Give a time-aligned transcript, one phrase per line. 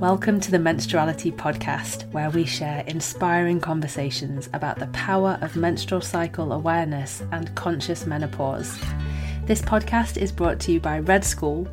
[0.00, 6.00] Welcome to the Menstruality Podcast, where we share inspiring conversations about the power of menstrual
[6.00, 8.78] cycle awareness and conscious menopause.
[9.44, 11.64] This podcast is brought to you by Red School,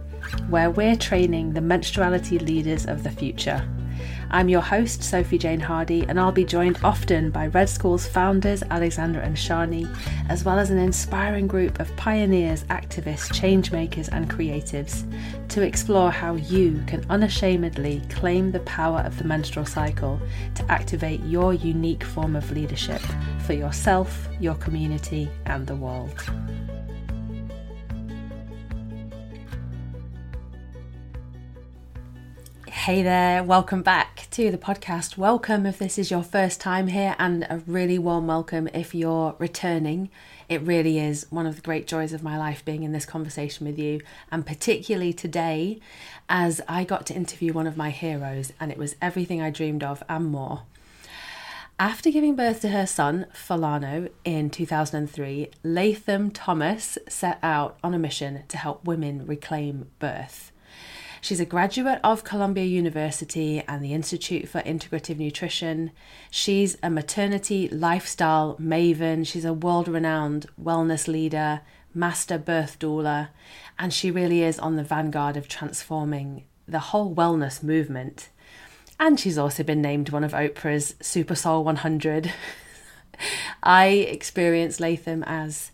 [0.50, 3.68] where we're training the menstruality leaders of the future.
[4.36, 8.64] I'm your host, Sophie Jane Hardy, and I'll be joined often by Red School's founders,
[8.64, 9.88] Alexandra and Sjanie,
[10.28, 15.10] as well as an inspiring group of pioneers, activists, changemakers, and creatives
[15.48, 20.20] to explore how you can unashamedly claim the power of the menstrual cycle
[20.56, 23.02] to activate your unique form of leadership
[23.46, 26.30] for yourself, your community, and the world.
[32.86, 35.18] Hey there, welcome back to the podcast.
[35.18, 39.36] Welcome if this is your first time here, and a really warm welcome if you're
[39.40, 40.12] returning.
[40.50, 43.66] It really is one of the great joys of my life being in this conversation
[43.66, 45.80] with you, and particularly today,
[46.30, 49.84] as I got to interview one of my heroes, and it was everything I dreamed
[49.84, 50.62] of and more.
[51.80, 58.00] After giving birth to her son, Fulano, in 2003, Latham Thomas set out on a
[58.00, 60.52] mission to help women reclaim birth.
[61.26, 65.90] She's a graduate of Columbia University and the Institute for Integrative Nutrition.
[66.30, 69.26] She's a maternity lifestyle maven.
[69.26, 71.62] She's a world renowned wellness leader,
[71.96, 73.30] master birth doula,
[73.80, 78.30] and she really is on the vanguard of transforming the whole wellness movement.
[79.00, 82.32] And she's also been named one of Oprah's Super Soul 100.
[83.64, 85.72] I experience Latham as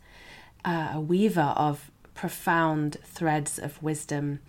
[0.63, 4.39] uh, a weaver of profound threads of wisdom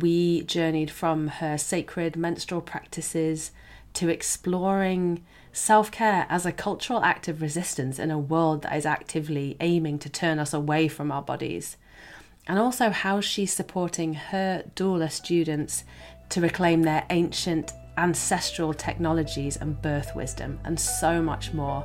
[0.00, 3.50] we journeyed from her sacred menstrual practices
[3.94, 8.84] to exploring self care as a cultural act of resistance in a world that is
[8.84, 11.76] actively aiming to turn us away from our bodies.
[12.46, 15.84] And also how she's supporting her doula students
[16.28, 21.84] to reclaim their ancient ancestral technologies and birth wisdom, and so much more.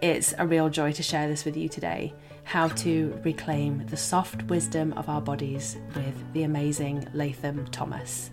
[0.00, 2.14] It's a real joy to share this with you today
[2.44, 8.30] how to reclaim the soft wisdom of our bodies with the amazing Latham Thomas.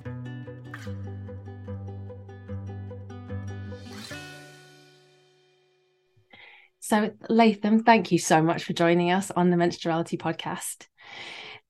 [6.80, 10.88] So, Latham, thank you so much for joining us on the Menstruality podcast.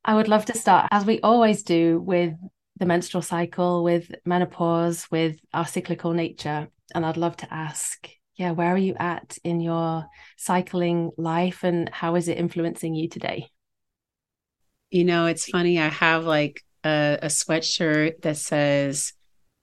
[0.03, 2.33] I would love to start, as we always do, with
[2.77, 6.69] the menstrual cycle, with menopause, with our cyclical nature.
[6.95, 8.09] And I'd love to ask
[8.41, 13.07] yeah, where are you at in your cycling life and how is it influencing you
[13.07, 13.51] today?
[14.89, 15.79] You know, it's funny.
[15.79, 19.13] I have like a, a sweatshirt that says,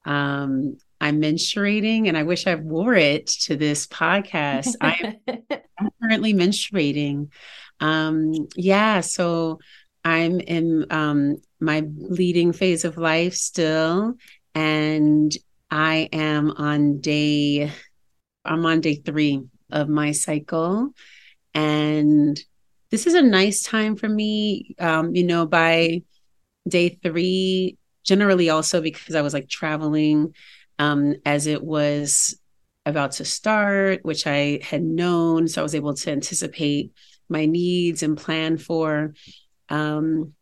[0.05, 4.77] um, I'm menstruating and I wish I wore it to this podcast.
[4.81, 7.31] I am currently menstruating.
[7.81, 9.59] Um, yeah, so
[10.05, 14.15] I'm in um, my bleeding phase of life still,
[14.55, 15.37] and
[15.69, 17.73] I am on day
[18.49, 20.91] I'm on day three of my cycle.
[21.55, 22.41] And
[22.91, 24.75] this is a nice time for me.
[24.79, 26.03] Um, you know, by
[26.67, 30.35] day three, generally also because I was like traveling
[30.79, 32.39] um, as it was
[32.87, 35.49] about to start, which I had known.
[35.49, 36.93] So I was able to anticipate
[37.29, 39.13] my needs and plan for.
[39.69, 40.33] Um,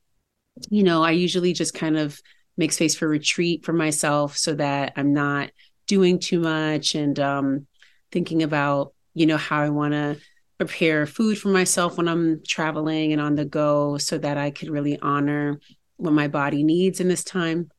[0.70, 2.20] you know, I usually just kind of
[2.56, 5.50] make space for retreat for myself so that I'm not
[5.86, 7.66] doing too much and um,
[8.12, 10.18] thinking about, you know, how I want to
[10.58, 14.70] prepare food for myself when I'm traveling and on the go so that I could
[14.70, 15.60] really honor
[15.96, 17.70] what my body needs in this time.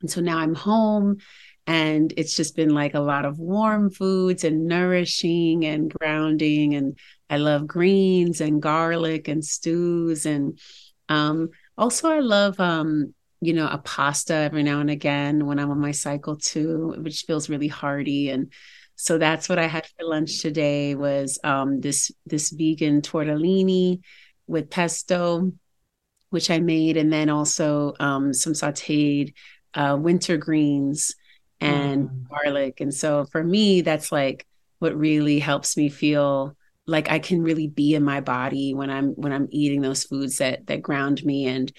[0.00, 1.18] And so now I'm home
[1.66, 6.98] and it's just been like a lot of warm foods and nourishing and grounding and
[7.28, 10.58] I love greens and garlic and stews and
[11.08, 15.70] um also I love um you know a pasta every now and again when I'm
[15.70, 18.52] on my cycle too which feels really hearty and
[19.00, 24.00] so that's what I had for lunch today was um, this this vegan tortellini
[24.46, 25.52] with pesto,
[26.28, 29.32] which I made, and then also um, some sautéed
[29.72, 31.14] uh, winter greens
[31.62, 32.28] and mm.
[32.28, 32.82] garlic.
[32.82, 34.46] And so for me, that's like
[34.80, 36.54] what really helps me feel
[36.86, 40.36] like I can really be in my body when I'm when I'm eating those foods
[40.38, 41.72] that that ground me and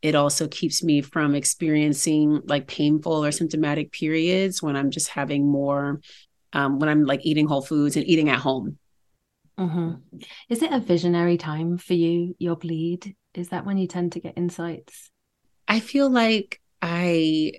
[0.00, 5.46] it also keeps me from experiencing like painful or symptomatic periods when I'm just having
[5.46, 6.00] more
[6.52, 8.78] um, when I'm like eating whole foods and eating at home.
[9.58, 10.18] Mm-hmm.
[10.48, 13.14] Is it a visionary time for you, your bleed?
[13.34, 15.10] Is that when you tend to get insights?
[15.68, 17.52] I feel like I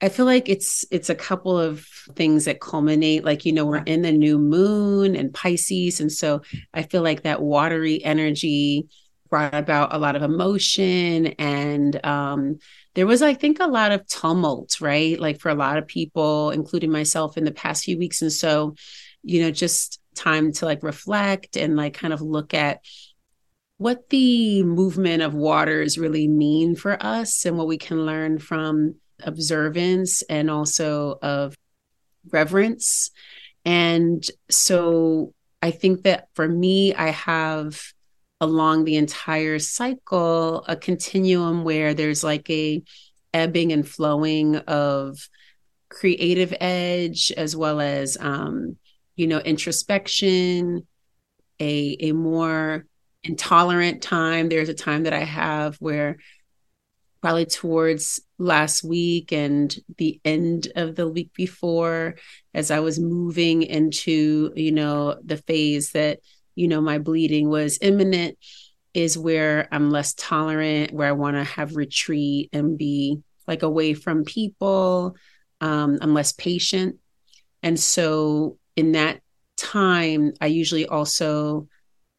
[0.00, 3.78] I feel like it's it's a couple of things that culminate like you know we're
[3.78, 6.42] in the new moon and Pisces and so
[6.72, 8.86] I feel like that watery energy
[9.30, 12.58] brought about a lot of emotion and um,
[12.94, 15.18] there was i think a lot of tumult right?
[15.18, 18.22] Like for a lot of people including myself in the past few weeks.
[18.22, 18.74] And so
[19.22, 22.80] you know just time to like reflect and like kind of look at
[23.78, 28.94] what the movement of waters really mean for us and what we can learn from
[29.20, 31.56] observance and also of
[32.30, 33.10] reverence.
[33.64, 35.32] And so
[35.62, 37.80] i think that for me i have
[38.40, 42.82] along the entire cycle a continuum where there's like a
[43.32, 45.28] ebbing and flowing of
[45.88, 48.76] creative edge as well as um
[49.16, 50.86] you know introspection
[51.60, 52.86] a a more
[53.22, 54.48] intolerant time.
[54.48, 56.18] There's a time that i have where
[57.22, 62.16] probably towards last week and the end of the week before
[62.52, 66.18] as i was moving into you know the phase that
[66.54, 68.38] you know my bleeding was imminent
[68.92, 73.94] is where i'm less tolerant where i want to have retreat and be like away
[73.94, 75.16] from people
[75.60, 76.98] um, i'm less patient
[77.62, 79.20] and so in that
[79.56, 81.68] time, I usually also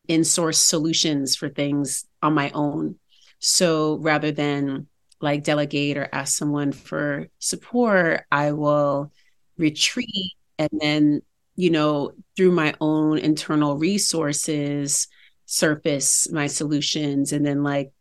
[0.07, 2.95] in-source solutions for things on my own.
[3.39, 4.87] So rather than
[5.21, 9.11] like delegate or ask someone for support, I will
[9.57, 11.21] retreat and then,
[11.55, 15.07] you know, through my own internal resources,
[15.45, 17.91] surface my solutions and then like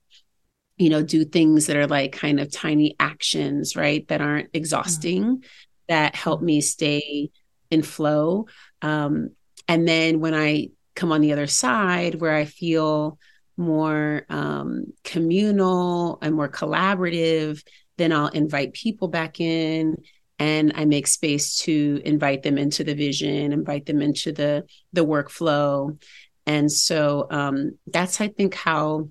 [0.79, 5.23] you know do things that are like kind of tiny actions right that aren't exhausting
[5.23, 5.45] mm-hmm.
[5.89, 7.31] that help me stay
[7.71, 8.47] in flow.
[8.83, 9.31] Um,
[9.69, 13.19] and then when I come on the other side, where I feel
[13.57, 17.62] more um, communal and more collaborative,
[17.97, 19.97] then I'll invite people back in
[20.44, 25.05] and I make space to invite them into the vision, invite them into the the
[25.05, 25.99] workflow.
[26.44, 29.08] And so um, that's I think how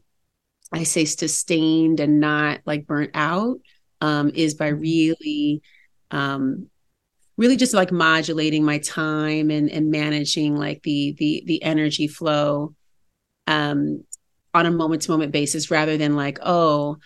[0.71, 3.57] I say sustained and not like burnt out
[4.00, 5.63] um, is by really
[6.12, 6.68] um,
[7.36, 12.75] really just like modulating my time and and managing like the the the energy flow
[13.47, 14.03] um
[14.53, 16.97] on a moment to moment basis rather than like oh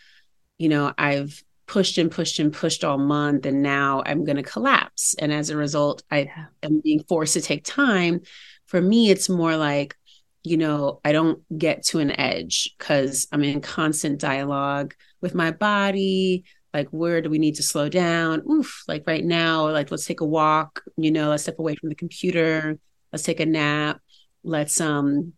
[0.57, 4.44] you know i've pushed and pushed and pushed all month and now i'm going to
[4.44, 5.16] collapse.
[5.19, 6.31] And as a result i
[6.64, 8.22] am being forced to take time.
[8.66, 9.96] For me it's more like
[10.44, 15.52] you know i don't get to an edge cuz i'm in constant dialogue with my
[15.52, 18.44] body like where do we need to slow down?
[18.50, 21.90] Oof like right now like let's take a walk you know let's step away from
[21.90, 22.80] the computer
[23.12, 24.00] let's take a nap
[24.44, 25.34] let's um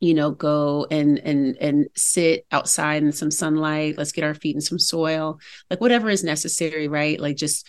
[0.00, 4.54] you know go and and and sit outside in some sunlight let's get our feet
[4.54, 5.40] in some soil
[5.70, 7.20] like whatever is necessary right?
[7.20, 7.66] Like just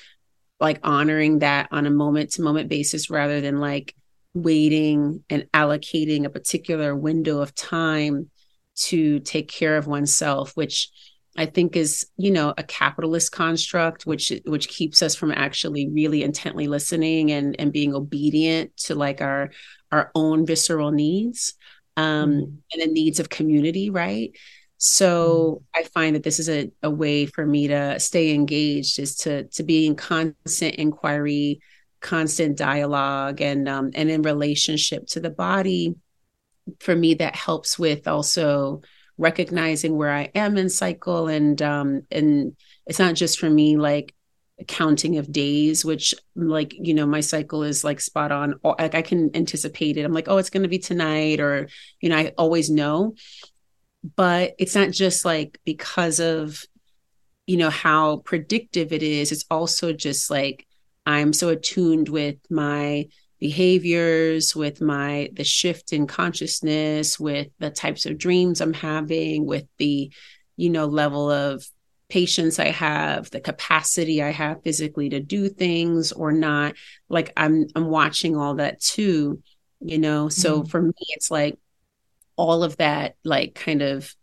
[0.60, 3.96] like honoring that on a moment to moment basis rather than like
[4.34, 8.30] waiting and allocating a particular window of time
[8.76, 10.90] to take care of oneself which
[11.38, 16.24] I think is, you know, a capitalist construct, which which keeps us from actually really
[16.24, 19.52] intently listening and and being obedient to like our
[19.92, 21.54] our own visceral needs
[22.00, 22.56] um, mm-hmm.
[22.72, 24.32] and the needs of community, right?
[24.78, 25.82] So mm-hmm.
[25.82, 29.44] I find that this is a, a way for me to stay engaged, is to
[29.50, 31.60] to be in constant inquiry,
[32.00, 35.96] constant dialogue, and um, and in relationship to the body.
[36.80, 38.82] For me, that helps with also
[39.18, 42.56] recognizing where I am in cycle and um and
[42.88, 44.16] it's not just for me like
[44.68, 48.56] counting of days which like you know my cycle is like spot on.
[48.64, 50.04] Like I can anticipate it.
[50.04, 51.70] I'm like oh it's going to be tonight or
[52.02, 53.16] you know I always know.
[54.16, 56.64] But it's not just like because of
[57.48, 59.32] you know how predictive it is.
[59.32, 60.66] It's also just like
[61.06, 63.08] I'm so attuned with my
[63.40, 69.66] behaviors with my the shift in consciousness with the types of dreams i'm having with
[69.78, 70.12] the
[70.58, 71.66] you know level of
[72.10, 76.74] patience i have the capacity i have physically to do things or not
[77.08, 79.42] like i'm i'm watching all that too
[79.82, 80.30] you know?
[80.30, 80.70] So mm-hmm.
[80.70, 81.58] for me it's like
[82.36, 84.14] all of that like kind of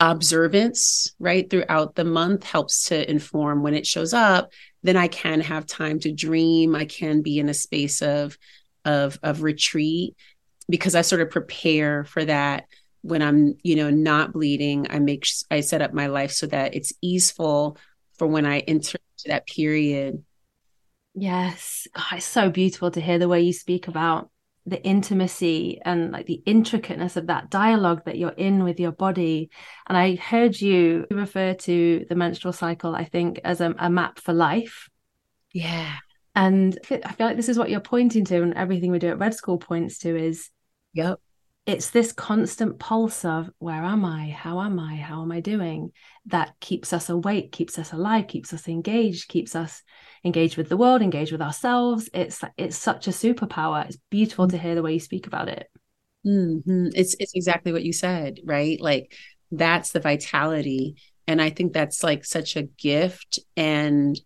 [0.00, 4.52] observance right throughout the month helps to inform when it shows up.
[4.82, 6.74] Then i can have time to dream.
[6.74, 8.38] I can be in a space of
[8.84, 10.14] of of retreat
[10.70, 12.66] because i sort of prepare for that
[13.02, 16.74] when i'm you know not bleeding i make i set up my life so that
[16.74, 17.76] it's easeful
[18.16, 20.24] for when i enter that period.
[21.14, 21.88] Yes.
[21.96, 24.30] Oh, it's so beautiful to hear the way you speak about
[24.66, 29.50] the intimacy and like the intricateness of that dialogue that you're in with your body.
[29.88, 34.18] And i heard you refer to the menstrual cycle i think as a, a map
[34.18, 34.88] for life.
[35.52, 35.94] Yeah.
[36.34, 39.18] And i feel like this is what you're pointing to and everything we do at
[39.18, 40.50] red school points to is
[40.92, 41.20] yep
[41.68, 44.30] it's this constant pulse of where am I?
[44.30, 44.96] How am I?
[44.96, 45.92] How am I doing?
[46.24, 49.82] That keeps us awake, keeps us alive, keeps us engaged, keeps us
[50.24, 52.08] engaged with the world, engaged with ourselves.
[52.14, 53.84] It's it's such a superpower.
[53.84, 55.68] It's beautiful to hear the way you speak about it.
[56.26, 56.88] Mm-hmm.
[56.94, 58.80] It's it's exactly what you said, right?
[58.80, 59.12] Like
[59.50, 60.96] that's the vitality,
[61.26, 63.40] and I think that's like such a gift.
[63.58, 64.18] And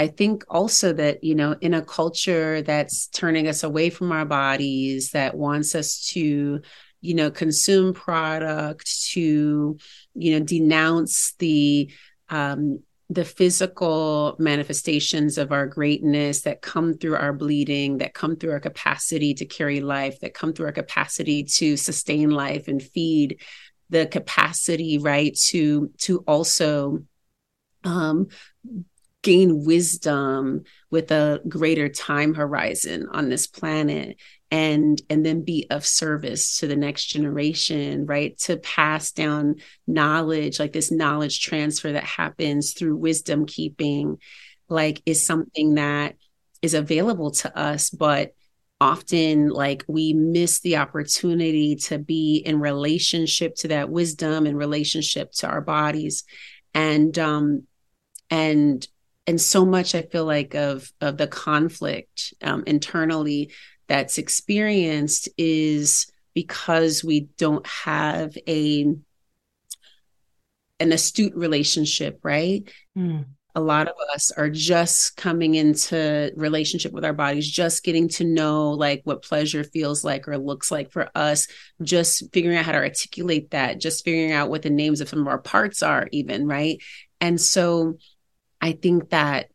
[0.00, 4.24] I think also that you know, in a culture that's turning us away from our
[4.24, 6.62] bodies, that wants us to
[7.02, 9.76] you know consume product to
[10.14, 11.90] you know denounce the
[12.30, 12.80] um
[13.10, 18.60] the physical manifestations of our greatness that come through our bleeding, that come through our
[18.60, 23.42] capacity to carry life, that come through our capacity to sustain life and feed
[23.90, 27.00] the capacity, right, to to also
[27.84, 28.28] um,
[29.22, 34.16] gain wisdom with a greater time horizon on this planet
[34.50, 38.38] and and then be of service to the next generation right?
[38.40, 44.18] To pass down knowledge like this knowledge transfer that happens through wisdom keeping
[44.68, 46.16] like is something that
[46.62, 48.32] is available to us but
[48.80, 55.30] often like we miss the opportunity to be in relationship to that wisdom and relationship
[55.32, 56.24] to our bodies.
[56.72, 57.66] And um
[58.30, 58.86] and
[59.26, 63.52] and so much i feel like of of the conflict um, internally
[63.88, 68.86] that's experienced is because we don't have a
[70.78, 73.24] an astute relationship right mm.
[73.54, 78.24] a lot of us are just coming into relationship with our bodies just getting to
[78.24, 81.48] know like what pleasure feels like or looks like for us
[81.82, 85.20] just figuring out how to articulate that just figuring out what the names of some
[85.20, 86.80] of our parts are even right
[87.20, 87.98] and so
[88.60, 89.48] i think that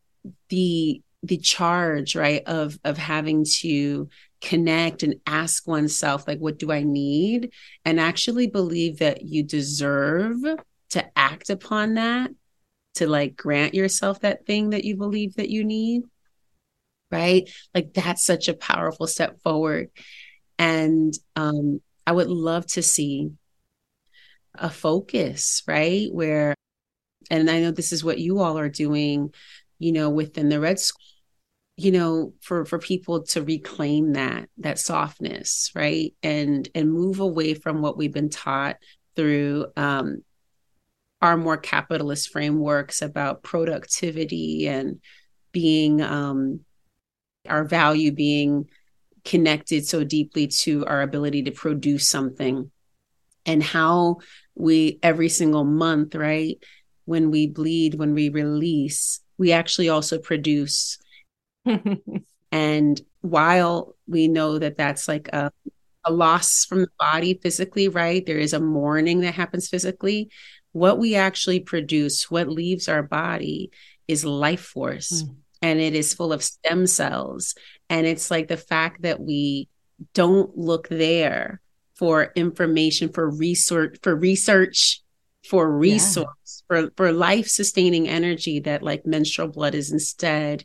[0.48, 4.08] the the charge right of of having to
[4.40, 7.50] connect and ask oneself like what do i need?
[7.84, 10.38] And actually believe that you deserve
[10.90, 12.30] to act upon that
[12.94, 16.02] to like grant yourself that thing that you believe that you need
[17.12, 17.48] right?
[17.72, 19.90] Like that's such a powerful step forward.
[20.58, 23.30] And um i would love to see
[24.54, 26.54] a focus right where
[27.30, 29.32] and i know this is what you all are doing
[29.78, 31.02] you know within the red school
[31.76, 36.14] you know for for people to reclaim that that softness right?
[36.22, 38.76] And and move away from what we've been taught
[39.14, 40.22] through um
[41.20, 45.00] our more capitalist frameworks about productivity and
[45.52, 46.60] being um
[47.48, 48.68] our value being
[49.24, 52.70] connected so deeply to our ability to produce something.
[53.44, 54.18] And how
[54.54, 56.58] we every single month right
[57.06, 60.98] when we bleed when we release we actually also produce
[62.52, 65.50] and while we know that that's like a,
[66.04, 68.24] a loss from the body physically, right?
[68.24, 70.30] There is a mourning that happens physically.
[70.72, 73.70] What we actually produce, what leaves our body,
[74.06, 75.22] is life force.
[75.22, 75.36] Mm.
[75.62, 77.54] And it is full of stem cells.
[77.90, 79.68] And it's like the fact that we
[80.14, 81.60] don't look there
[81.96, 85.02] for information, for research, for research,
[85.48, 86.82] for resource, yeah.
[86.82, 90.64] for, for life sustaining energy that like menstrual blood is instead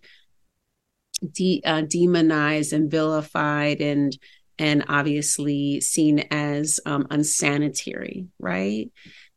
[1.34, 4.18] de- uh, demonized and vilified and
[4.60, 8.92] and obviously seen as um, unsanitary, right?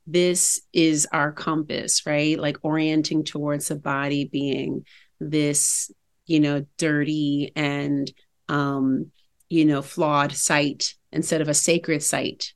[0.06, 2.38] This is our compass, right?
[2.38, 4.84] Like orienting towards the body being
[5.20, 5.90] this,
[6.26, 8.12] you know, dirty and,
[8.50, 9.12] um,
[9.48, 12.52] you know, flawed site instead of a sacred site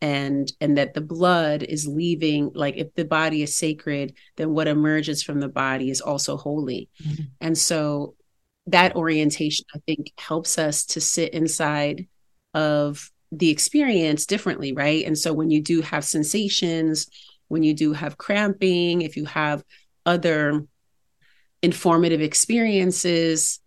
[0.00, 4.68] and and that the blood is leaving like if the body is sacred then what
[4.68, 7.24] emerges from the body is also holy mm-hmm.
[7.40, 8.14] and so
[8.66, 12.08] that orientation, I think, helps us to sit inside
[12.54, 15.04] of the experience differently, right?
[15.04, 17.06] And so when you do have sensations,
[17.48, 19.62] when you do have cramping, if you have
[20.04, 20.64] other
[21.62, 23.60] informative experiences,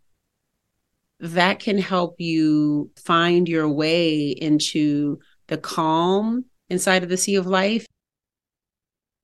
[1.22, 5.20] that can help you find your way into
[5.50, 7.86] the calm inside of the sea of life.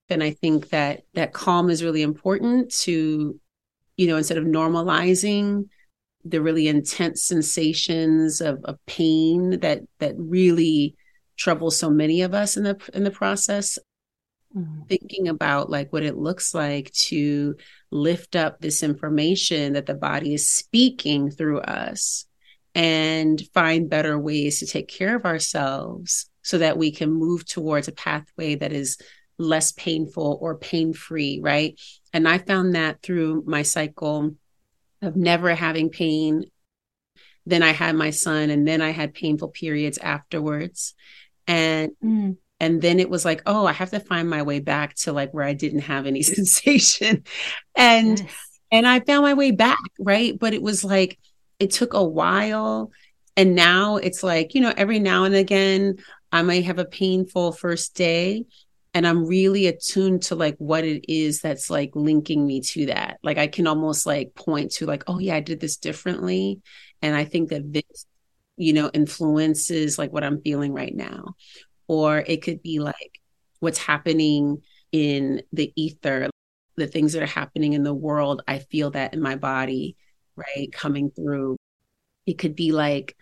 [0.10, 3.40] And I think that that calm is really important to
[3.98, 5.70] you know, instead of normalizing
[6.24, 10.96] the really intense sensations of, of pain that that really
[11.38, 13.78] trouble so many of us in the in the process
[14.56, 14.82] mm-hmm.
[14.90, 17.56] thinking about like what it looks like to
[17.92, 22.26] lift up this information that the body is speaking through us
[22.76, 27.88] and find better ways to take care of ourselves so that we can move towards
[27.88, 28.98] a pathway that is
[29.40, 31.80] less painful or pain free, right?
[32.14, 34.36] And I found that through my cycle
[35.02, 36.46] of never having pain
[37.46, 40.96] then I had my son, and then I had painful periods afterwards.
[41.48, 42.38] And mm.
[42.60, 45.34] and then it was like, oh, I have to find my way back to like
[45.34, 47.24] where I didn't have any sensation.
[47.76, 48.36] And yes.
[48.72, 50.38] and I found my way back, right?
[50.38, 51.20] But it was like
[51.60, 52.92] it took a while.
[53.38, 55.98] And now it's like, you know, every now and again,
[56.32, 58.46] I might have a painful first day
[58.94, 63.20] and I'm really attuned to like what it is that's like linking me to that.
[63.24, 66.62] Like I can almost like point to like, oh yeah, I did this differently.
[67.02, 68.06] And I think that this,
[68.56, 71.36] you know, influences like what I'm feeling right now.
[71.90, 73.20] Or it could be like
[73.60, 74.62] what's happening
[74.94, 76.30] in the ether,
[76.78, 78.44] the things that are happening in the world.
[78.48, 79.98] I feel that in my body,
[80.36, 80.72] right?
[80.72, 81.58] Coming through.
[82.26, 83.16] It could be like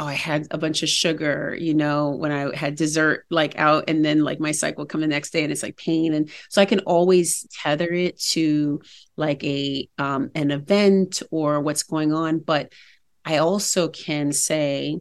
[0.00, 3.84] oh, I had a bunch of sugar, you know, when I had dessert like out
[3.88, 6.14] and then like my cycle come the next day and it's like pain.
[6.14, 8.80] And so I can always tether it to
[9.16, 12.38] like a um an event or what's going on.
[12.38, 12.72] But
[13.24, 14.98] I also can say,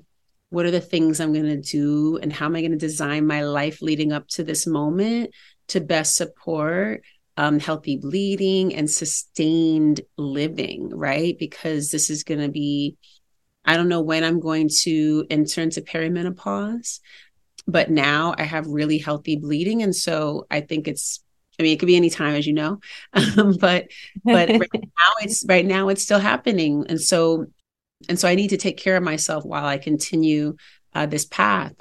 [0.49, 3.81] what are the things I'm gonna do and how am I gonna design my life
[3.81, 5.31] leading up to this moment
[5.67, 7.03] to best support
[7.37, 11.37] um, healthy bleeding and sustained living, right?
[11.37, 12.97] Because this is going to be
[13.67, 17.01] I don't know when I'm going to enter into perimenopause,
[17.67, 19.83] but now I have really healthy bleeding.
[19.83, 21.21] And so I think it's,
[21.59, 22.79] I mean, it could be any time, as you know,
[23.13, 23.87] um, but,
[24.23, 26.85] but right now it's, right now it's still happening.
[26.87, 27.47] And so,
[28.07, 30.55] and so I need to take care of myself while I continue
[30.95, 31.73] uh, this path.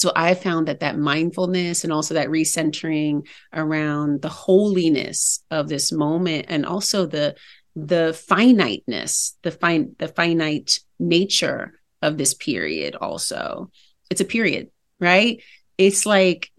[0.00, 5.92] So I found that that mindfulness and also that recentering around the holiness of this
[5.92, 7.36] moment and also the
[7.76, 13.70] the finiteness, the fine the finite nature of this period also.
[14.08, 15.42] It's a period, right?
[15.76, 16.50] It's like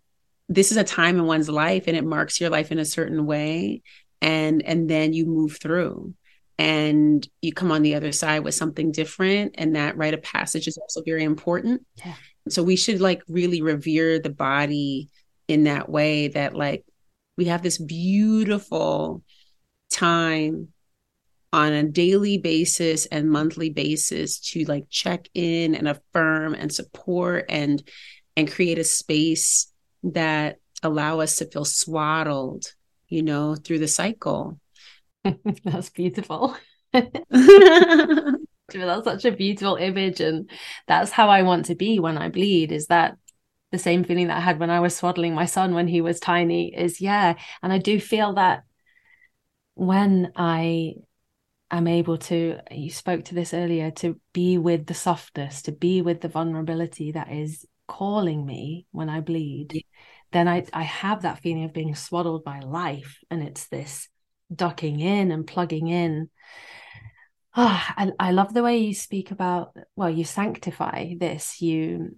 [0.48, 3.25] this is a time in one's life and it marks your life in a certain
[3.25, 3.81] way
[4.21, 6.13] and and then you move through
[6.60, 10.67] and you come on the other side with something different and that rite of passage
[10.67, 11.83] is also very important.
[12.05, 12.13] Yeah.
[12.50, 15.10] So we should like really revere the body
[15.48, 16.86] in that way that like
[17.38, 19.24] we have this beautiful
[19.91, 20.69] time
[21.54, 27.45] on a daily basis and monthly basis to like check in and affirm and support
[27.49, 27.84] and
[28.38, 29.71] and create a space
[30.04, 32.73] that allow us to feel swaddled
[33.08, 34.60] you know through the cycle.
[35.63, 36.56] That's beautiful
[38.73, 40.49] that's such a beautiful image and
[40.88, 43.17] that's how i want to be when i bleed is that
[43.71, 46.19] the same feeling that i had when i was swaddling my son when he was
[46.19, 48.63] tiny is yeah and i do feel that
[49.75, 50.93] when i
[51.69, 56.01] am able to you spoke to this earlier to be with the softness to be
[56.01, 59.81] with the vulnerability that is calling me when i bleed yeah.
[60.31, 64.10] then i i have that feeling of being swaddled by life and it's this
[64.53, 66.29] ducking in and plugging in
[67.55, 72.17] oh, I, I love the way you speak about well you sanctify this you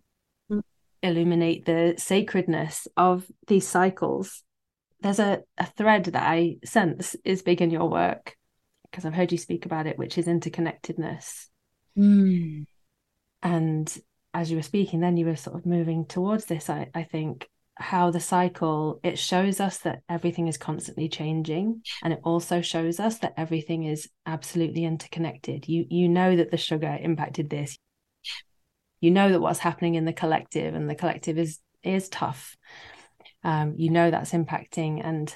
[0.52, 0.62] mm.
[1.02, 4.44] illuminate the sacredness of these cycles
[5.02, 8.38] there's a, a thread that i sense is big in your work
[8.94, 11.48] because I've heard you speak about it, which is interconnectedness.
[11.98, 12.68] Mm.
[13.42, 13.98] And
[14.36, 16.70] as you were speaking, then you were sort of moving towards this.
[16.70, 22.14] I, I think how the cycle it shows us that everything is constantly changing and
[22.14, 26.98] it also shows us that everything is absolutely interconnected you you know that the sugar
[27.02, 27.78] impacted this
[29.02, 32.56] you know that what's happening in the collective and the collective is is tough
[33.44, 35.36] um, you know that's impacting and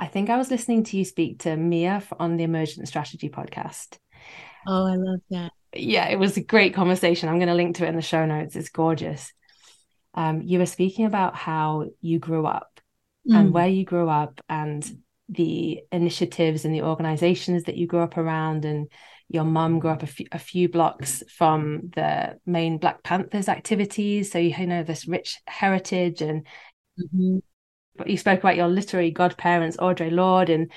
[0.00, 3.98] I think I was listening to you speak to Mia on the Emergent Strategy podcast.
[4.66, 5.52] Oh, I love that.
[5.74, 7.28] Yeah, it was a great conversation.
[7.28, 8.56] I'm going to link to it in the show notes.
[8.56, 9.30] It's gorgeous.
[10.14, 12.80] Um, you were speaking about how you grew up
[13.28, 13.36] mm.
[13.36, 14.88] and where you grew up and
[15.28, 18.90] the initiatives and the organizations that you grew up around and
[19.28, 24.32] your mum grew up a few, a few blocks from the main black panthers activities
[24.32, 26.44] so you know this rich heritage and
[27.00, 27.38] mm-hmm
[28.06, 30.70] you spoke about your literary godparents, Audre Lorde, and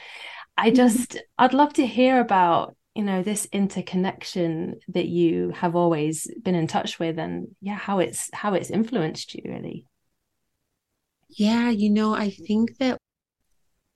[0.58, 0.76] I mm-hmm.
[0.76, 6.56] just I'd love to hear about you know this interconnection that you have always been
[6.56, 9.88] in touch with, and yeah, how it's how it's influenced you really.
[11.30, 12.98] Yeah, you know, I think that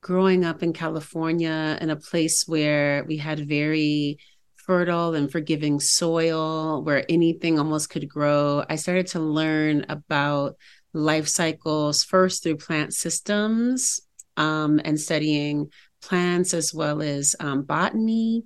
[0.01, 4.17] growing up in California in a place where we had very
[4.55, 10.55] fertile and forgiving soil where anything almost could grow, I started to learn about
[10.93, 14.01] life cycles first through plant systems
[14.35, 15.69] um, and studying
[16.01, 18.43] plants as well as um, botany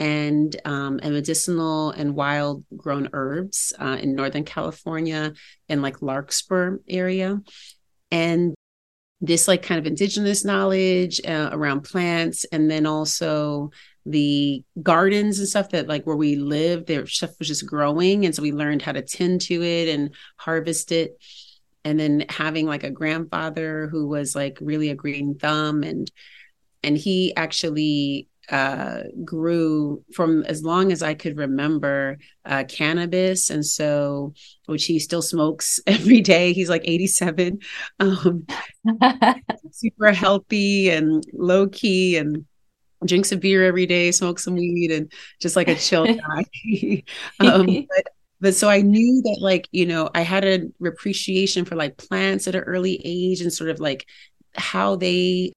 [0.00, 5.34] and um, and medicinal and wild grown herbs uh, in Northern California
[5.68, 7.38] and like Larkspur area.
[8.10, 8.54] And
[9.20, 13.70] this like kind of indigenous knowledge uh, around plants and then also
[14.06, 18.24] the gardens and stuff that like where we lived, their stuff was just growing.
[18.24, 21.22] And so we learned how to tend to it and harvest it.
[21.84, 26.10] And then having like a grandfather who was like really a green thumb and
[26.82, 33.48] and he actually uh, grew from as long as I could remember uh, cannabis.
[33.48, 34.34] And so,
[34.66, 36.52] which he still smokes every day.
[36.52, 37.60] He's like 87,
[38.00, 38.46] um,
[39.70, 42.44] super healthy and low key and
[43.04, 47.02] drinks a beer every day, smokes some weed, and just like a chill guy.
[47.40, 48.04] um, but,
[48.40, 52.48] but so I knew that, like, you know, I had an appreciation for like plants
[52.48, 54.06] at an early age and sort of like
[54.54, 55.52] how they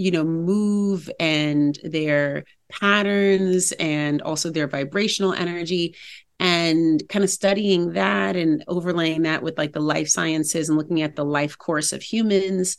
[0.00, 5.94] you know move and their patterns and also their vibrational energy.
[6.42, 11.02] And kind of studying that and overlaying that with like the life sciences and looking
[11.02, 12.78] at the life course of humans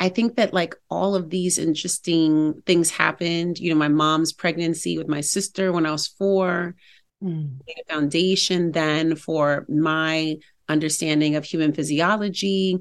[0.00, 3.58] i think that like all of these interesting things happened.
[3.58, 6.74] You know my mom's pregnancy with my sister when i was 4
[7.22, 7.58] mm.
[7.68, 12.78] a foundation then for my understanding of human physiology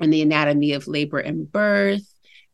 [0.00, 2.11] and the anatomy of labor and birth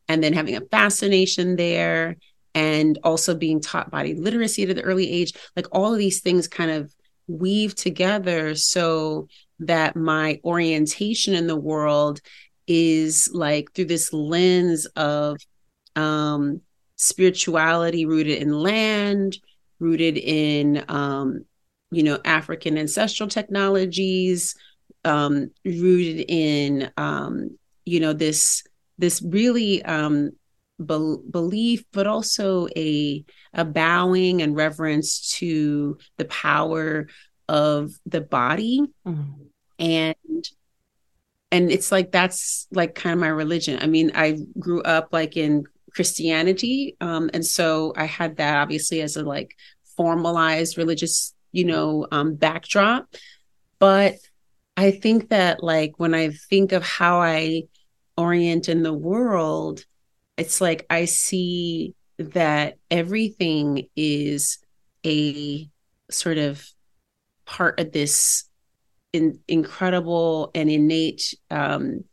[0.09, 2.17] and then having a fascination there
[2.55, 5.33] and also being taught body literacy at an early age.
[5.55, 6.93] Like all of these things kind of
[7.27, 9.27] weave together so
[9.59, 12.19] that my orientation in the world
[12.67, 15.37] is like through this lens of
[15.95, 16.61] um
[16.95, 19.37] spirituality rooted in land
[19.79, 21.45] rooted in um
[21.91, 24.55] you know african ancestral technologies
[25.03, 28.63] um rooted in um you know this
[28.99, 30.31] this really um,
[30.77, 37.07] be- belief, but also a a bowing and reverence to the power
[37.47, 39.43] of the body, mm-hmm.
[39.79, 40.45] and
[41.51, 43.79] and it's like that's like kind of my religion.
[43.81, 45.63] I mean, I grew up like in
[45.95, 49.55] Christianity, um, and so I had that obviously as a like
[49.97, 53.07] formalized religious, you know, um, backdrop,
[53.79, 54.15] but
[54.77, 57.63] I think that like when I think of how I
[58.19, 59.85] orient in the world,
[60.37, 64.59] it's like I see that everything is
[65.05, 65.69] a
[66.11, 66.67] sort of
[67.45, 68.43] part of this
[69.13, 72.03] in, incredible and innate um,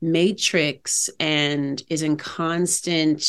[0.00, 3.24] matrix and is in constant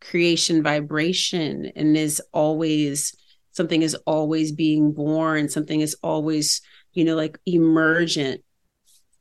[0.00, 3.14] creation vibration and is always
[3.50, 6.60] something is always being born something is always
[6.92, 8.40] you know like emergent.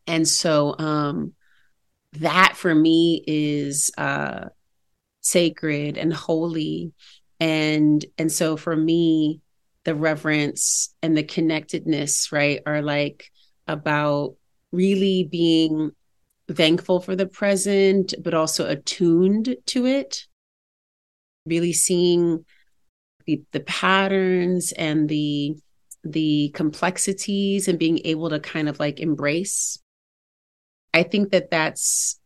[0.08, 1.34] And so um
[2.13, 4.50] that for me is uh
[5.21, 6.93] sacred and holy.
[7.39, 9.41] And and so for me
[9.84, 13.32] the reverence and the connectedness right are like
[13.67, 14.36] about
[14.71, 15.91] really being
[16.50, 20.26] thankful for the present but also attuned to it.
[21.45, 22.45] Really seeing
[23.26, 25.56] the, the patterns and the
[26.04, 29.80] the complexities and being able to kind of like embrace
[30.93, 32.19] I think that that's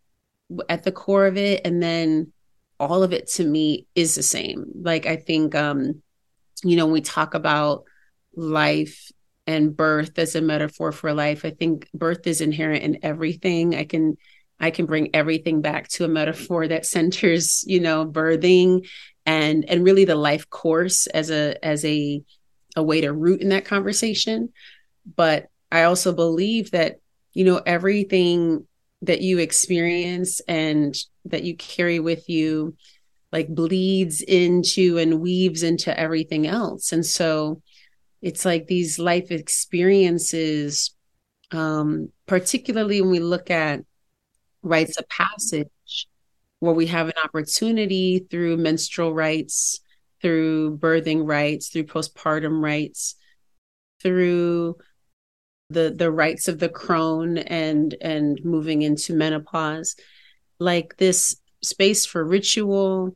[0.69, 1.61] at the core of it.
[1.65, 2.31] And then
[2.79, 4.65] all of it to me is the same.
[4.81, 6.01] Like, I think, um,
[6.63, 7.83] you know, when we talk about
[8.35, 9.11] life
[9.47, 13.75] and birth as a metaphor for life, I think birth is inherent in everything.
[13.75, 14.17] I can,
[14.59, 18.87] I can bring everything back to a metaphor that centers, you know, birthing
[19.25, 22.21] and and really the life course as a as a
[22.75, 24.49] a way to root in that conversation.
[25.15, 26.97] But I also believe that
[27.35, 28.65] you know, everything
[29.03, 30.95] that you experience and
[31.25, 32.75] that you carry with you
[33.31, 36.93] like bleeds into and weaves into everything else.
[36.93, 37.61] And so
[38.21, 40.95] it's like these life experiences,
[41.51, 43.81] um, particularly when we look at
[44.63, 46.07] rites of passage,
[46.59, 49.81] where we have an opportunity through menstrual rites,
[50.21, 53.15] through birthing rites, through postpartum rites,
[54.01, 54.77] through
[55.69, 59.95] the the rites of the crone and and moving into menopause
[60.59, 63.15] like this space for ritual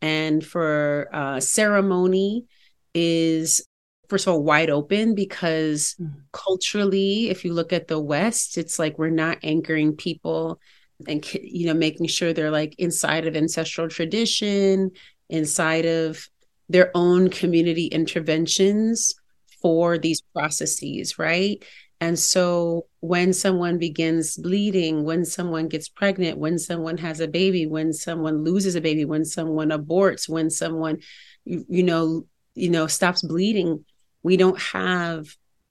[0.00, 2.46] and for uh, ceremony
[2.94, 3.64] is
[4.08, 6.12] first of all wide open because mm.
[6.32, 10.58] culturally if you look at the west it's like we're not anchoring people
[11.06, 14.90] and you know making sure they're like inside of ancestral tradition
[15.28, 16.28] inside of
[16.68, 19.14] their own community interventions
[19.60, 21.62] for these processes right
[22.00, 27.66] and so when someone begins bleeding, when someone gets pregnant, when someone has a baby,
[27.66, 30.98] when someone loses a baby, when someone aborts, when someone
[31.44, 33.84] you, you know, you know, stops bleeding,
[34.22, 35.26] we don't have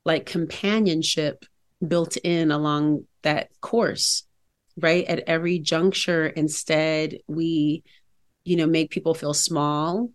[0.05, 1.45] like companionship
[1.85, 4.23] built in along that course,
[4.77, 5.05] right?
[5.05, 7.83] At every juncture, instead, we,
[8.43, 10.11] you know, make people feel small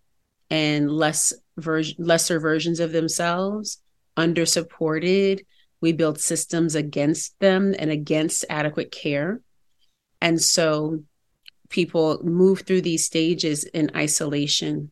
[0.49, 3.81] and less ver- lesser versions of themselves,
[4.17, 5.45] under supported.
[5.85, 9.39] We build systems against them and against adequate care.
[10.19, 11.03] And so
[11.69, 14.91] people move through these stages in isolation.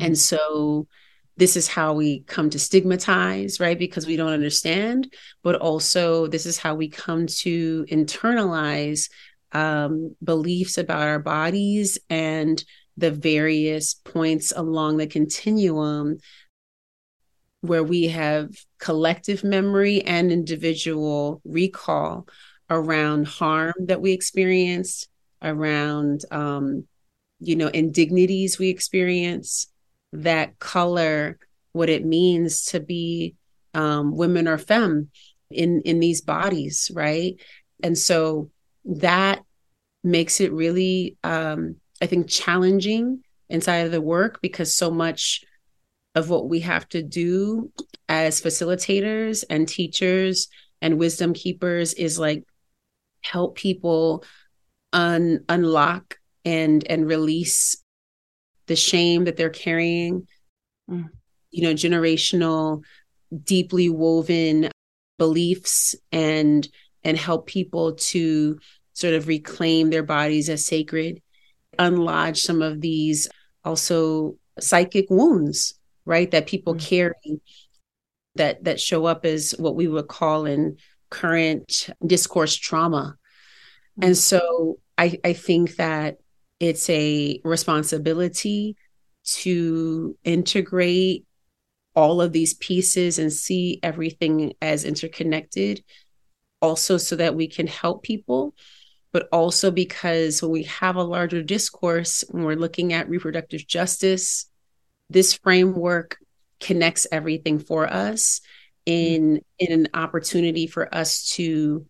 [0.00, 0.06] Mm-hmm.
[0.06, 0.88] And so
[1.36, 3.78] this is how we come to stigmatize, right?
[3.78, 9.08] Because we don't understand, but also this is how we come to internalize
[9.52, 12.64] um, beliefs about our bodies and
[12.96, 16.18] the various points along the continuum
[17.60, 22.26] where we have collective memory and individual recall
[22.70, 25.08] around harm that we experienced,
[25.42, 26.86] around, um,
[27.40, 29.68] you know, indignities we experience
[30.12, 31.38] that color
[31.72, 33.34] what it means to be
[33.74, 35.08] um, women or femme
[35.50, 37.34] in in these bodies, right?
[37.82, 38.50] And so
[38.84, 39.40] that
[40.02, 45.44] makes it really, um, I think, challenging inside of the work because so much
[46.18, 47.72] of what we have to do
[48.08, 50.48] as facilitators and teachers
[50.82, 52.44] and wisdom keepers is like
[53.22, 54.24] help people
[54.92, 57.76] un- unlock and and release
[58.66, 60.26] the shame that they're carrying
[60.90, 61.08] mm.
[61.50, 62.82] you know generational
[63.44, 64.68] deeply woven
[65.18, 66.68] beliefs and
[67.04, 68.58] and help people to
[68.92, 71.22] sort of reclaim their bodies as sacred
[71.78, 73.28] unlodge some of these
[73.64, 75.77] also psychic wounds
[76.08, 76.80] right that people mm.
[76.80, 77.40] carry
[78.34, 80.76] that that show up as what we would call in
[81.10, 83.16] current discourse trauma
[84.00, 84.06] mm.
[84.06, 86.16] and so i i think that
[86.58, 88.76] it's a responsibility
[89.24, 91.24] to integrate
[91.94, 95.84] all of these pieces and see everything as interconnected
[96.62, 98.54] also so that we can help people
[99.12, 104.48] but also because when we have a larger discourse when we're looking at reproductive justice
[105.10, 106.18] this framework
[106.60, 108.40] connects everything for us
[108.86, 109.36] in mm-hmm.
[109.58, 111.86] in an opportunity for us to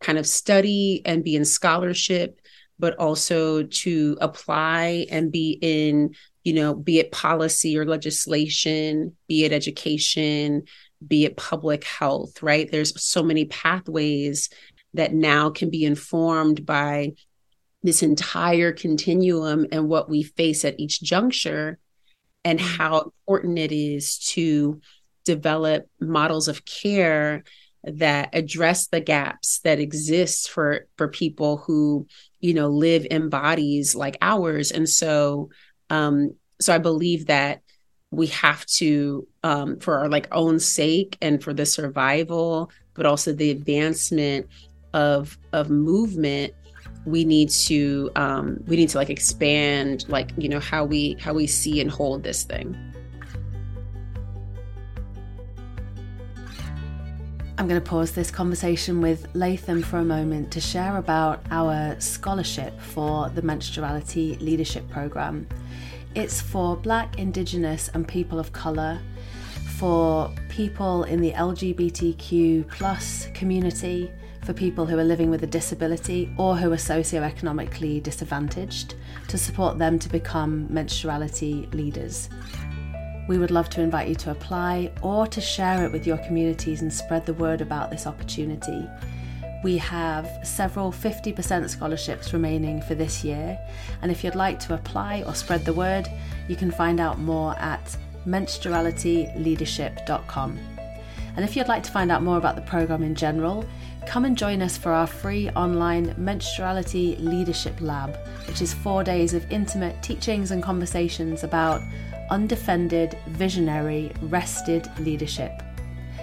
[0.00, 2.40] kind of study and be in scholarship
[2.80, 9.44] but also to apply and be in, you know, be it policy or legislation, be
[9.44, 10.62] it education,
[11.06, 12.70] be it public health, right?
[12.70, 14.48] There's so many pathways
[14.94, 17.12] that now can be informed by
[17.82, 21.78] this entire continuum and what we face at each juncture
[22.44, 22.76] and mm-hmm.
[22.76, 24.80] how important it is to
[25.24, 27.44] develop models of care
[27.84, 32.06] that address the gaps that exist for for people who
[32.40, 35.48] you know live in bodies like ours and so
[35.88, 37.62] um so i believe that
[38.10, 43.32] we have to um for our like own sake and for the survival but also
[43.32, 44.46] the advancement
[44.92, 46.52] of of movement
[47.06, 51.32] we need to um we need to like expand like you know how we how
[51.32, 52.76] we see and hold this thing
[57.60, 61.94] I'm going to pause this conversation with Latham for a moment to share about our
[62.00, 65.46] scholarship for the Menstruality Leadership Programme.
[66.14, 68.98] It's for Black, Indigenous, and people of colour,
[69.76, 74.10] for people in the LGBTQ plus community,
[74.50, 78.96] for people who are living with a disability or who are socioeconomically disadvantaged,
[79.28, 82.28] to support them to become menstruality leaders.
[83.28, 86.82] We would love to invite you to apply or to share it with your communities
[86.82, 88.88] and spread the word about this opportunity.
[89.62, 93.56] We have several 50% scholarships remaining for this year,
[94.02, 96.08] and if you'd like to apply or spread the word,
[96.48, 100.58] you can find out more at menstrualityleadership.com.
[101.36, 103.64] And if you'd like to find out more about the programme in general,
[104.10, 108.16] come and join us for our free online Menstruality Leadership Lab,
[108.48, 111.80] which is four days of intimate teachings and conversations about
[112.28, 115.62] undefended, visionary, rested leadership,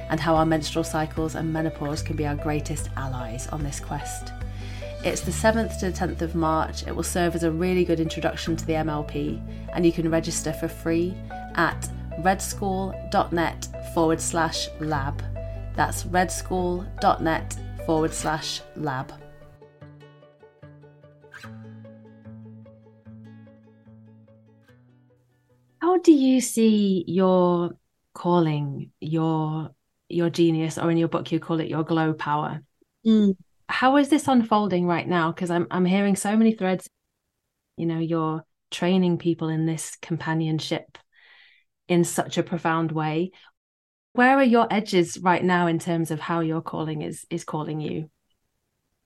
[0.09, 4.33] and how our menstrual cycles and menopause can be our greatest allies on this quest.
[5.05, 6.85] It's the 7th to the 10th of March.
[6.85, 9.41] It will serve as a really good introduction to the MLP,
[9.73, 11.15] and you can register for free
[11.55, 15.23] at redschool.net forward slash lab.
[15.77, 19.11] That's redschool.net forward slash lab.
[25.87, 27.71] how do you see your
[28.13, 29.71] calling, your
[30.09, 32.61] your genius, or in your book you call it your glow power?
[33.05, 33.35] Mm.
[33.69, 35.31] How is this unfolding right now?
[35.31, 36.89] Because I'm I'm hearing so many threads.
[37.77, 40.97] You know, you're training people in this companionship
[41.87, 43.31] in such a profound way.
[44.17, 47.79] Where are your edges right now in terms of how your calling is is calling
[47.79, 48.09] you?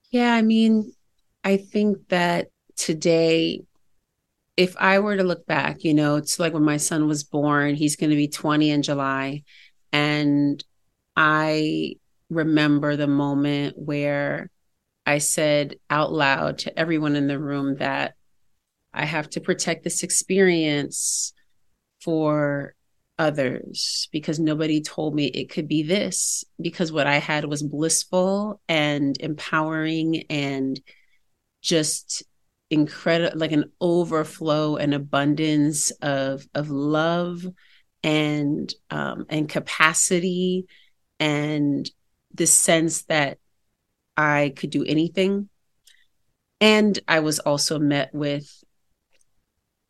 [0.09, 0.93] Yeah, I mean,
[1.43, 2.47] I think that
[2.77, 3.63] today
[4.55, 7.75] if I were to look back, you know, it's like when my son was born,
[7.75, 9.43] he's going to be 20 in July.
[9.91, 10.63] And
[11.17, 11.95] I
[12.29, 14.49] remember the moment where
[15.05, 18.13] I said out loud to everyone in the room that
[18.93, 21.33] I have to protect this experience
[21.99, 22.75] for
[23.17, 28.61] others because nobody told me it could be this because what I had was blissful
[28.67, 30.79] and empowering and
[31.61, 32.23] just
[32.69, 37.45] incredible like an overflow and abundance of of love
[38.01, 40.65] and um and capacity
[41.19, 41.89] and
[42.33, 43.37] the sense that
[44.17, 45.49] I could do anything.
[46.59, 48.60] And I was also met with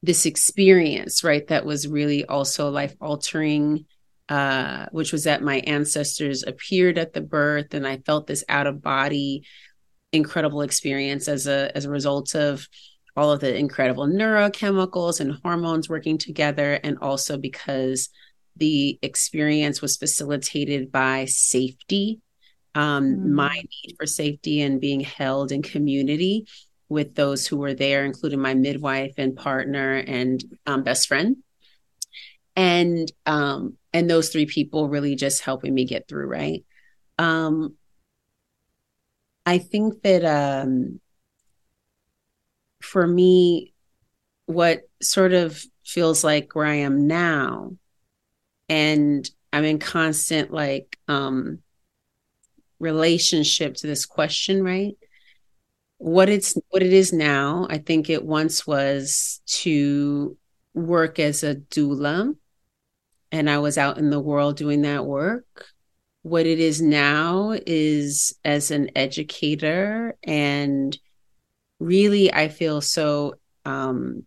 [0.04, 1.46] this experience, right?
[1.48, 3.86] That was really also life altering,
[4.30, 8.68] uh, which was that my ancestors appeared at the birth, and I felt this out
[8.68, 9.44] of body
[10.14, 12.68] incredible experience as a as a result of
[13.16, 18.10] all of the incredible neurochemicals and hormones working together, and also because
[18.56, 22.22] the experience was facilitated by safety,
[22.74, 23.26] um, mm.
[23.28, 26.46] my need for safety and being held in community
[26.92, 31.38] with those who were there, including my midwife and partner and um, best friend.
[32.58, 36.66] And um, and those three people really just helping me get through, right?
[37.18, 37.76] Um,
[39.46, 41.00] I think that um,
[42.82, 43.74] for me,
[44.48, 47.72] what sort of feels like where I am now,
[48.68, 51.60] and I'm in constant like um,
[52.80, 54.98] relationship to this question, right?
[56.02, 60.36] What it's what it is now i think it once was to
[60.74, 62.34] work as a doula
[63.32, 65.68] and i was out in the world doing that work.
[66.24, 70.98] What it is now is as an educator and
[71.80, 73.36] really i feel so
[73.66, 74.26] um,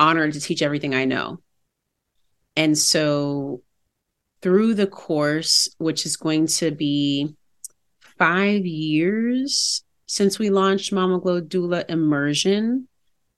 [0.00, 1.38] honored to teach everything i know.
[2.56, 3.62] And so
[4.42, 7.36] through the course which is going to be
[8.18, 12.88] five years since we launched Mama Glow Doula Immersion,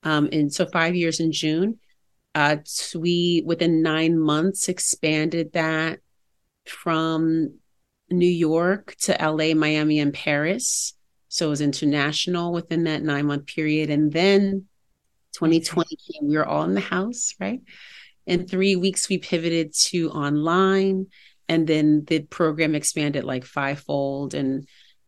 [0.03, 1.79] um, so five years in June.
[2.35, 2.57] Uh,
[2.95, 5.99] we within nine months expanded that
[6.65, 7.55] from
[8.09, 10.93] New York to LA, Miami, and Paris.
[11.27, 13.89] So it was international within that nine month period.
[13.89, 14.65] And then
[15.33, 17.61] 2020 came, we were all in the house, right?
[18.25, 21.07] In three weeks, we pivoted to online.
[21.47, 24.33] And then the program expanded like fivefold.
[24.33, 24.67] And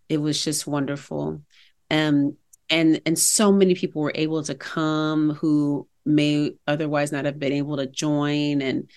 [0.09, 1.41] it was just wonderful
[1.89, 2.35] um,
[2.69, 7.53] and and so many people were able to come who may otherwise not have been
[7.53, 8.61] able to join.
[8.61, 8.89] And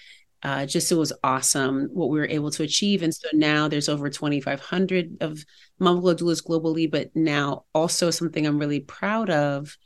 [0.42, 3.03] uh, just it was awesome what we were able to achieve.
[3.03, 5.44] And so now there's over 2500 of
[5.79, 6.90] glow doulas globally.
[6.90, 9.76] But now also something i'm really proud of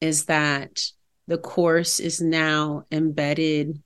[0.00, 0.82] is that
[1.28, 3.80] the course is now embedded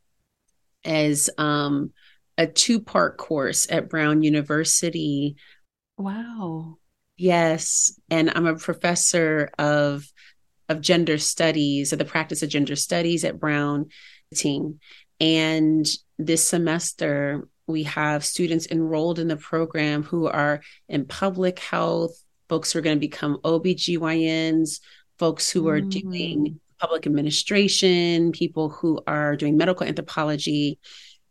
[0.84, 1.92] as um,
[2.38, 5.36] a two part course at brown university.
[5.98, 6.78] Wow
[7.16, 10.04] Yes, and I'm a professor of
[10.68, 13.86] of gender studies, of the practice of gender studies at Brown
[14.34, 14.80] team.
[15.20, 15.86] And
[16.18, 22.72] this semester, we have students enrolled in the program who are in public health, folks
[22.72, 24.80] who are going to become OBGYNs,
[25.18, 25.90] folks who are mm.
[25.90, 30.78] doing public administration, people who are doing medical anthropology.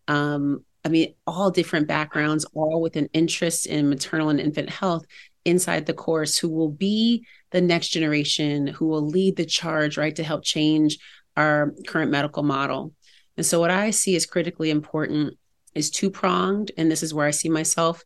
[0.07, 5.05] Um, I mean, all different backgrounds, all with an interest in maternal and infant health
[5.45, 10.15] inside the course who will be the next generation who will lead the charge, right,
[10.15, 10.97] to help change
[11.37, 12.93] our current medical model.
[13.37, 15.35] And so, what I see is critically important
[15.73, 16.71] is two pronged.
[16.77, 18.03] And this is where I see myself.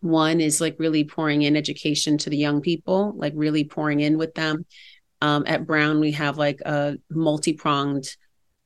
[0.00, 4.18] One is like really pouring in education to the young people, like really pouring in
[4.18, 4.64] with them.
[5.20, 8.08] Um, at Brown, we have like a multi pronged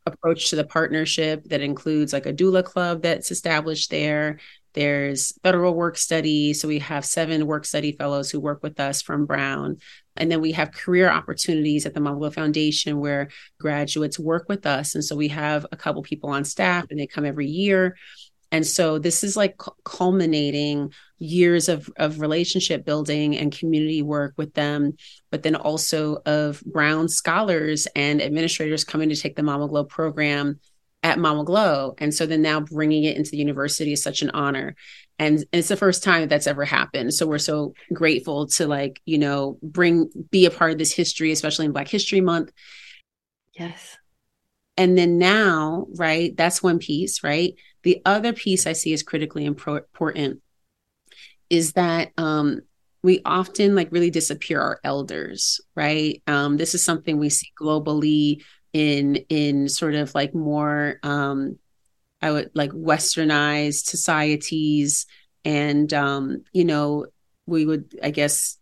[0.07, 4.39] approach to the partnership that includes like a doula club that's established there
[4.77, 6.53] there's federal work study.
[6.53, 9.79] So we have seven work study fellows who work with us from Brown.
[10.17, 14.95] And then we have career opportunities at the Mama Foundation where graduates work with us.
[14.95, 17.97] And so we have a couple people on staff and they come every year.
[18.53, 24.53] And so this is like culminating years of, of relationship building and community work with
[24.55, 24.93] them,
[25.31, 30.61] but then also of Brown scholars and administrators coming to take the Mama Glow program
[31.07, 31.95] at Mama Glow.
[31.99, 34.75] And so then now bringing it into the university is such an honor.
[35.21, 37.15] And, and it's the first time that that's ever happened.
[37.15, 41.31] So we're so grateful to like, you know, bring, be a part of this history,
[41.31, 42.51] especially in Black History Month.
[43.53, 43.97] Yes.
[44.77, 47.55] And then now, right, that's one piece, right?
[47.85, 50.43] The other piece I see is critically important
[51.49, 52.63] is that um,
[53.05, 56.21] we often like really disappear our elders, right?
[56.27, 58.43] Um, this is something we see globally
[58.77, 61.59] in in sort of like more um
[62.21, 65.07] I would like westernized societies
[65.47, 67.07] and um you know
[67.47, 68.59] we would I guess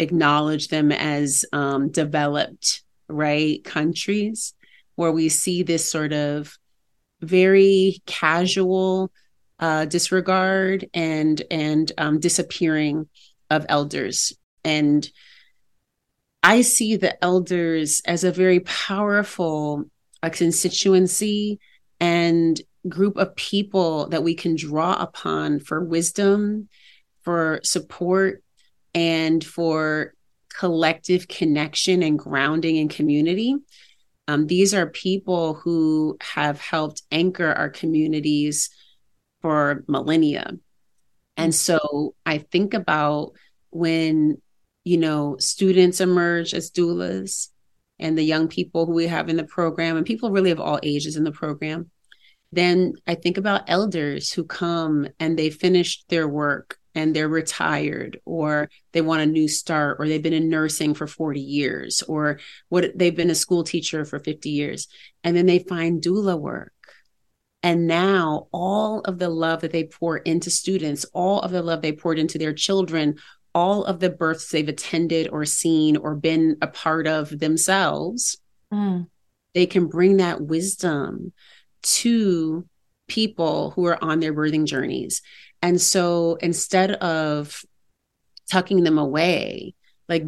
[0.00, 4.54] acknowledge them as um developed right countries
[4.96, 6.58] where we see this sort of
[7.20, 9.12] very casual
[9.60, 13.08] uh, disregard and and um, disappearing
[13.50, 14.32] of elders.
[14.64, 15.08] And
[16.42, 19.84] i see the elders as a very powerful
[20.22, 21.58] a constituency
[22.00, 26.68] and group of people that we can draw upon for wisdom
[27.22, 28.42] for support
[28.94, 30.14] and for
[30.54, 33.54] collective connection and grounding in community
[34.28, 38.68] um, these are people who have helped anchor our communities
[39.40, 40.52] for millennia.
[41.38, 43.32] And so I think about
[43.70, 44.42] when,
[44.88, 47.48] you know, students emerge as doulas
[47.98, 50.80] and the young people who we have in the program and people really of all
[50.82, 51.90] ages in the program.
[52.52, 58.18] Then I think about elders who come and they finished their work and they're retired
[58.24, 62.40] or they want a new start or they've been in nursing for 40 years or
[62.70, 64.88] what they've been a school teacher for 50 years
[65.22, 66.72] and then they find doula work
[67.62, 71.82] and now all of the love that they pour into students, all of the love
[71.82, 73.16] they poured into their children,
[73.58, 78.40] all of the births they've attended or seen or been a part of themselves,
[78.72, 79.04] mm.
[79.52, 81.32] they can bring that wisdom
[81.82, 82.64] to
[83.08, 85.22] people who are on their birthing journeys.
[85.60, 87.60] And so instead of
[88.48, 89.74] tucking them away,
[90.08, 90.22] like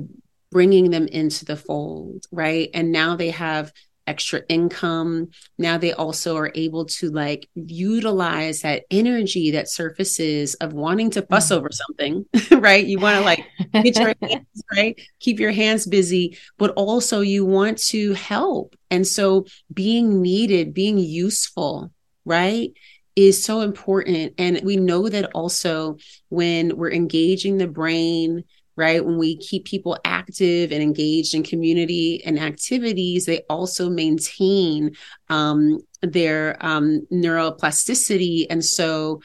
[0.51, 2.68] bringing them into the fold, right?
[2.74, 3.72] And now they have
[4.11, 5.28] extra income.
[5.56, 11.22] Now they also are able to like utilize that energy that surfaces of wanting to
[11.22, 11.54] fuss mm-hmm.
[11.54, 12.26] over something,
[12.61, 12.84] right?
[12.84, 15.00] You want to like get your hands, right?
[15.20, 18.74] Keep your hands busy, but also you want to help.
[18.90, 21.92] And so being needed, being useful,
[22.24, 22.72] right?
[23.14, 24.34] Is so important.
[24.38, 25.98] And we know that also
[26.30, 28.44] when we're engaging the brain,
[28.81, 29.05] right?
[29.05, 34.93] When we keep people active and engaged in community and activities, they also maintain
[35.28, 38.47] um, their um, neuroplasticity.
[38.51, 39.20] And so,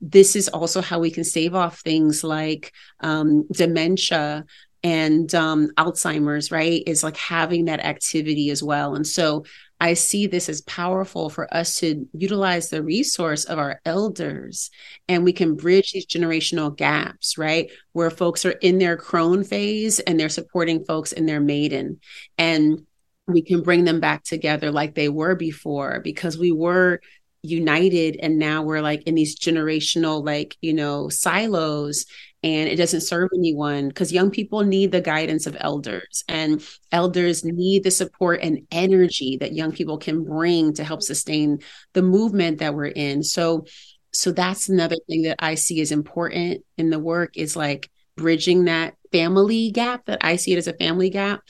[0.00, 4.46] this is also how we can save off things like um, dementia
[4.82, 6.82] and um, Alzheimer's, right?
[6.86, 8.94] Is like having that activity as well.
[8.94, 9.44] And so
[9.80, 14.70] I see this as powerful for us to utilize the resource of our elders
[15.08, 17.70] and we can bridge these generational gaps, right?
[17.92, 22.00] Where folks are in their crone phase and they're supporting folks in their maiden.
[22.36, 22.86] And
[23.26, 27.00] we can bring them back together like they were before because we were
[27.42, 32.04] united and now we're like in these generational like you know silos
[32.42, 37.44] and it doesn't serve anyone because young people need the guidance of elders and elders
[37.44, 41.58] need the support and energy that young people can bring to help sustain
[41.92, 43.64] the movement that we're in so
[44.12, 48.64] so that's another thing that i see is important in the work is like bridging
[48.64, 51.40] that family gap that i see it as a family gap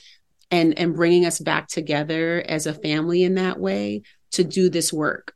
[0.51, 4.93] and and bringing us back together as a family in that way to do this
[4.93, 5.35] work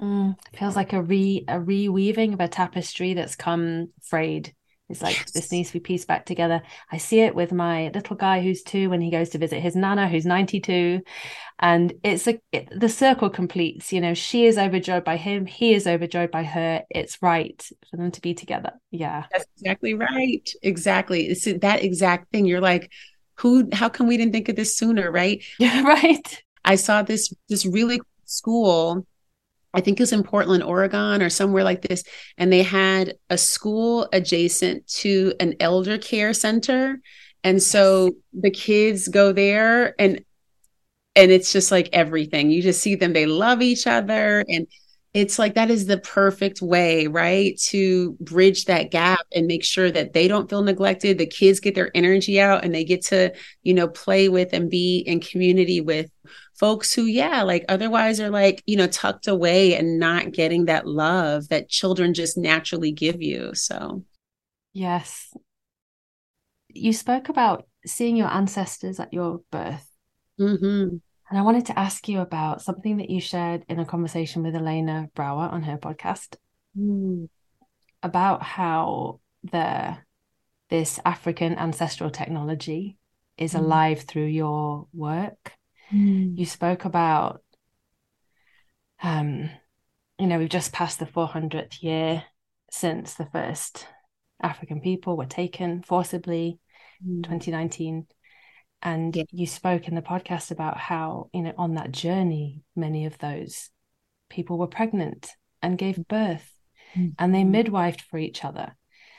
[0.00, 4.54] Mm, feels like a re a reweaving of a tapestry that's come frayed.
[4.88, 5.30] It's like yes.
[5.32, 6.62] this needs to be pieced back together.
[6.92, 9.74] I see it with my little guy who's two when he goes to visit his
[9.74, 11.00] nana who's 92
[11.58, 15.74] and it's a it, the circle completes you know she is overjoyed by him he
[15.74, 16.82] is overjoyed by her.
[16.88, 17.60] It's right
[17.90, 18.72] for them to be together.
[18.92, 19.24] Yeah.
[19.32, 20.48] That's exactly right.
[20.62, 21.26] Exactly.
[21.28, 22.46] It's that exact thing.
[22.46, 22.92] You're like
[23.34, 25.42] who how come we didn't think of this sooner right?
[25.58, 26.42] Yeah right.
[26.64, 29.04] I saw this this really school
[29.76, 32.02] I think it was in Portland, Oregon, or somewhere like this.
[32.38, 36.98] And they had a school adjacent to an elder care center.
[37.44, 40.24] And so the kids go there and
[41.14, 42.50] and it's just like everything.
[42.50, 44.44] You just see them, they love each other.
[44.48, 44.66] And
[45.14, 47.58] it's like that is the perfect way, right?
[47.68, 51.16] To bridge that gap and make sure that they don't feel neglected.
[51.16, 54.70] The kids get their energy out and they get to, you know, play with and
[54.70, 56.10] be in community with
[56.58, 60.86] folks who, yeah, like otherwise are like, you know, tucked away and not getting that
[60.86, 63.54] love that children just naturally give you.
[63.54, 64.04] So,
[64.72, 65.32] yes.
[66.68, 69.88] You spoke about seeing your ancestors at your birth.
[70.40, 70.96] Mm-hmm.
[71.28, 74.54] And I wanted to ask you about something that you shared in a conversation with
[74.54, 76.36] Elena Brower on her podcast
[76.78, 77.28] mm.
[78.02, 79.98] about how the
[80.68, 82.96] this African ancestral technology
[83.38, 83.58] is mm.
[83.58, 85.52] alive through your work.
[85.92, 86.38] Mm.
[86.38, 87.42] You spoke about
[89.02, 89.50] um
[90.18, 92.24] you know, we've just passed the 400th year
[92.70, 93.86] since the first
[94.42, 96.58] African people were taken forcibly,
[97.04, 98.06] 2019.
[98.82, 99.24] And yeah.
[99.30, 103.70] you spoke in the podcast about how, you know, on that journey, many of those
[104.28, 105.30] people were pregnant
[105.62, 106.50] and gave birth
[106.94, 107.10] mm-hmm.
[107.18, 108.76] and they midwifed for each other.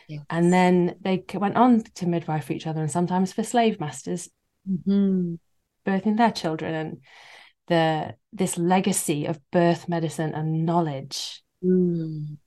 [0.07, 0.21] Yes.
[0.29, 4.29] And then they went on to midwife for each other and sometimes for slave masters,
[4.69, 5.35] mm-hmm.
[5.87, 6.73] Birthing their children.
[6.73, 6.97] And
[7.67, 11.43] the this legacy of birth medicine and knowledge.
[11.63, 12.37] Mm.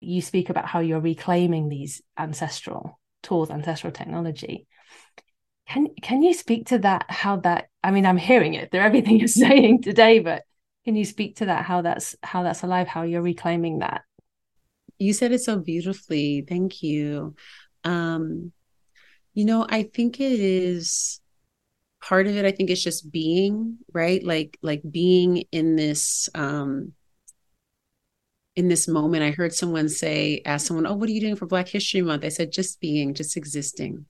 [0.00, 4.66] You speak about how you're reclaiming these ancestral tools, ancestral technology.
[5.68, 7.06] Can can you speak to that?
[7.08, 7.66] How that?
[7.82, 10.42] I mean, I'm hearing it through everything you're saying today, but
[10.84, 11.64] can you speak to that?
[11.64, 12.88] How that's how that's alive?
[12.88, 14.02] How you're reclaiming that?
[14.98, 16.44] You said it so beautifully.
[16.46, 17.34] Thank you.
[17.84, 18.52] Um,
[19.34, 21.21] you know, I think it is
[22.02, 22.44] part of it.
[22.44, 26.92] I think is just being right, like like being in this um,
[28.56, 29.22] in this moment.
[29.22, 32.24] I heard someone say, ask someone, "Oh, what are you doing for Black History Month?"
[32.24, 34.06] I said, "Just being, just existing."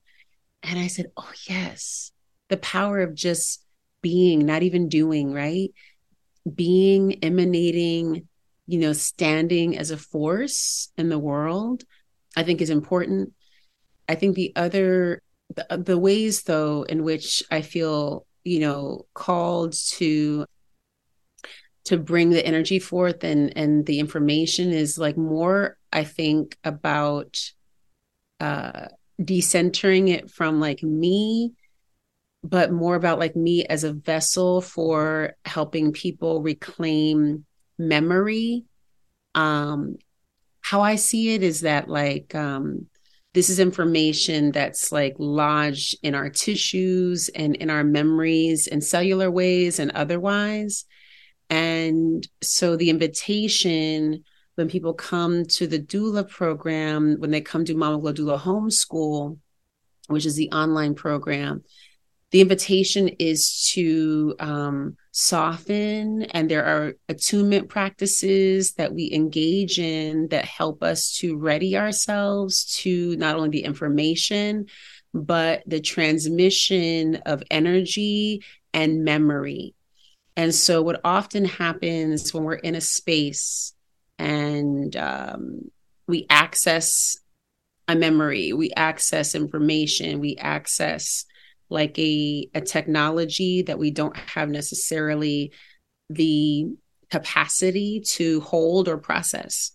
[0.63, 2.13] And I said, Oh, yes,
[2.49, 3.65] the power of just
[4.01, 5.71] being, not even doing, right?
[6.53, 8.29] Being, emanating,
[8.67, 11.85] you know, standing as a force in the world,
[12.37, 13.33] I think is important.
[14.09, 15.23] I think the other,
[15.55, 20.47] the, the ways though, in which I feel, you know, called to
[21.85, 27.39] to bring the energy forth and and the information is like more i think about
[28.41, 28.87] uh
[29.21, 31.53] decentering it from like me
[32.45, 37.45] but more about like me as a vessel for helping people reclaim
[37.79, 38.65] memory.
[39.35, 39.97] Um
[40.61, 42.87] how i see it is that like um
[43.35, 49.31] this is information that's like lodged in our tissues and in our memories in cellular
[49.31, 50.85] ways and otherwise.
[51.49, 54.25] And so the invitation
[54.55, 59.39] when people come to the doula program, when they come to Mama Glow Doula Homeschool,
[60.09, 61.65] which is the online program,
[62.33, 70.29] the invitation is to um, soften, and there are attunement practices that we engage in
[70.29, 74.67] that help us to ready ourselves to not only the information,
[75.13, 79.75] but the transmission of energy and memory.
[80.35, 83.75] And so, what often happens when we're in a space
[84.19, 85.71] and um,
[86.07, 87.19] we access
[87.89, 91.27] a memory, we access information, we access
[91.73, 95.53] like a, a technology that we don't have necessarily
[96.11, 96.67] the
[97.11, 99.73] capacity to hold or process.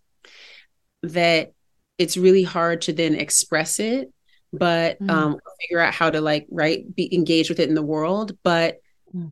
[1.03, 1.53] That
[1.97, 4.11] it's really hard to then express it,
[4.53, 5.09] but mm.
[5.09, 8.37] um, figure out how to like right be engaged with it in the world.
[8.43, 8.77] But
[9.13, 9.31] mm.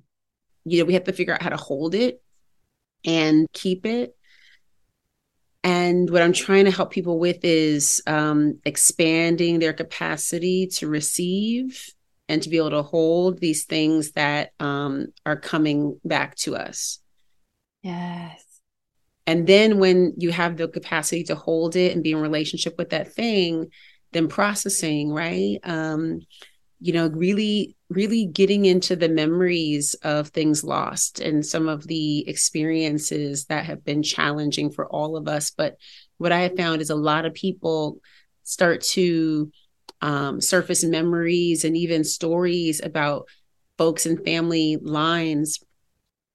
[0.66, 2.22] you know, we have to figure out how to hold it
[3.05, 4.16] and keep it
[5.66, 11.91] and what I'm trying to help people with is um, expanding their capacity to receive
[12.28, 17.00] and to be able to hold these things that um, are coming back to us.
[17.84, 18.44] Yes.
[19.28, 22.92] And then when you have the capacity to hold it and be in relationship with
[22.92, 23.68] that thing,
[24.12, 25.60] then processing, right?
[25.64, 26.22] Um,
[26.80, 32.28] you know, really, really getting into the memories of things lost and some of the
[32.28, 35.52] experiences that have been challenging for all of us.
[35.52, 35.78] But
[36.18, 38.00] what I have found is a lot of people
[38.44, 39.52] start to
[40.02, 43.28] um, surface memories and even stories about
[43.78, 45.60] folks and family lines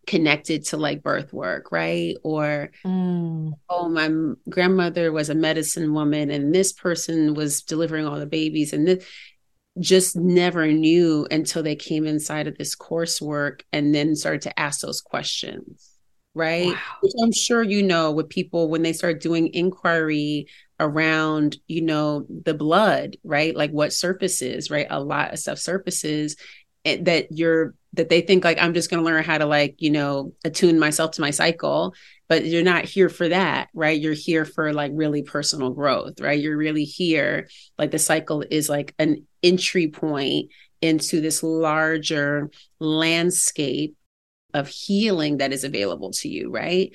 [0.06, 2.16] connected to like birth work, right?
[2.22, 3.52] Or, mm.
[3.68, 8.72] oh, my grandmother was a medicine woman and this person was delivering all the babies.
[8.72, 9.06] And this,
[9.78, 14.80] just never knew until they came inside of this coursework and then started to ask
[14.80, 15.90] those questions
[16.34, 16.78] right wow.
[17.02, 20.46] which i'm sure you know with people when they start doing inquiry
[20.80, 23.54] around you know the blood right?
[23.54, 24.86] Like what surfaces right?
[24.90, 26.36] A lot of stuff surfaces
[26.84, 29.74] eh, that you're that they think like i'm just going to learn how to like
[29.78, 31.94] you know attune myself to my cycle.
[32.28, 34.00] But you're not here for that right?
[34.00, 36.40] You're here for like really personal growth right?
[36.40, 40.50] You're really here like the cycle is like an entry point
[40.80, 43.96] into this larger landscape
[44.54, 46.94] of healing that is available to you right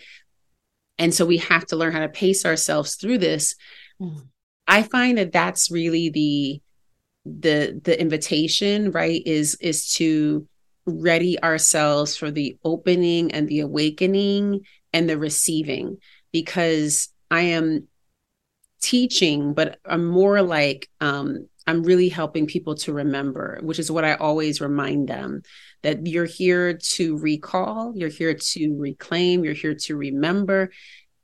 [0.97, 3.55] and so we have to learn how to pace ourselves through this
[4.01, 4.21] mm.
[4.67, 6.61] i find that that's really the
[7.25, 10.47] the the invitation right is is to
[10.85, 14.61] ready ourselves for the opening and the awakening
[14.93, 15.97] and the receiving
[16.31, 17.87] because I am
[18.81, 24.05] teaching, but I'm more like um, I'm really helping people to remember, which is what
[24.05, 25.41] I always remind them
[25.85, 30.71] that you're here to recall, you're here to reclaim, you're here to remember.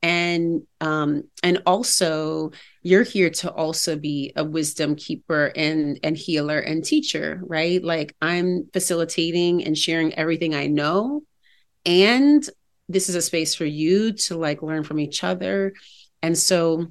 [0.04, 2.50] and um and also
[2.82, 7.82] you're here to also be a wisdom keeper and and healer and teacher right?
[7.84, 11.22] Like i'm facilitating and sharing everything i know.
[11.86, 12.42] And
[12.90, 15.74] this is a space for you to like learn from each other.
[16.26, 16.88] And so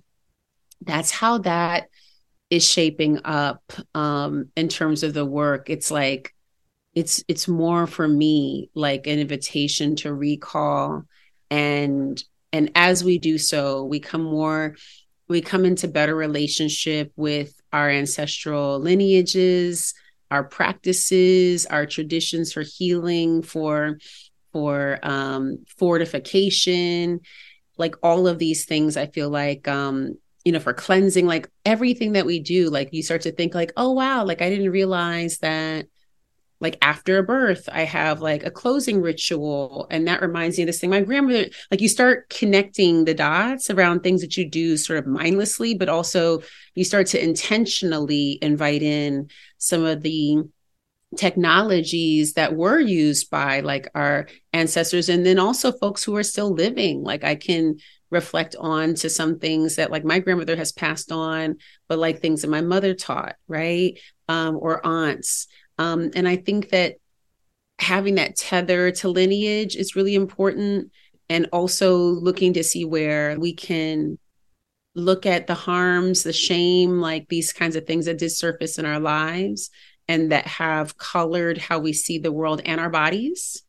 [0.91, 1.89] that's how that
[2.49, 3.63] is shaping up
[3.95, 5.69] um in terms of the work.
[5.75, 6.33] It's like
[6.95, 11.05] it's it's more for me like an invitation to recall.
[11.51, 12.23] And
[12.53, 14.77] and as we do so we come more
[15.29, 19.95] we come into better relationship with our ancestral lineages
[20.33, 23.99] our practices our traditions for healing for
[24.53, 27.21] for um, fortification.
[27.79, 32.13] Like all of these things i feel like um, you know for cleansing like everything
[32.13, 35.39] that we do like you start to think like oh wow like i didn't realize
[35.39, 35.87] that
[36.61, 40.67] like after a birth i have like a closing ritual and that reminds me of
[40.67, 40.91] this thing.
[40.91, 45.07] My grandmother like you start connecting the dots around things that you do sort of
[45.07, 46.41] mindlessly but also
[46.75, 50.43] you start to intentionally invite in some of the
[51.17, 56.53] technologies that were used by like our ancestors and then also folks who are still
[56.53, 57.03] living.
[57.03, 57.77] Like i can
[58.11, 61.57] reflect on to some things that like my grandmother has passed on
[61.89, 63.99] but like things that my mother taught right?
[64.29, 65.49] Um, or aunts
[65.81, 66.97] um, and I think that
[67.79, 70.93] having that tether to lineage is really important.
[71.31, 74.19] And also looking to see where we can
[74.95, 78.85] look at the harms, the shame, like these kinds of things that did surface in
[78.85, 79.71] our lives
[80.07, 83.63] and that have colored how we see the world and our bodies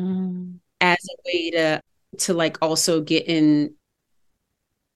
[0.00, 0.54] mm.
[0.80, 1.80] as a way to
[2.18, 3.74] to like also get in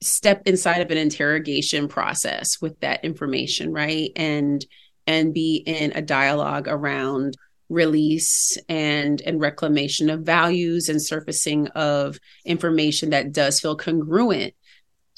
[0.03, 4.65] step inside of an interrogation process with that information right and
[5.07, 7.37] and be in a dialogue around
[7.69, 14.55] release and and reclamation of values and surfacing of information that does feel congruent.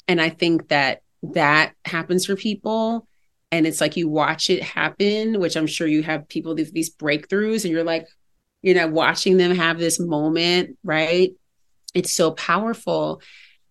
[0.07, 3.07] And i think that that happens for people
[3.51, 6.93] and it's like you watch it happen which i'm sure you have people these, these
[6.93, 8.05] breakthroughs and you're like
[8.61, 11.31] you know watching them have this moment right?
[11.93, 13.21] It's so powerful.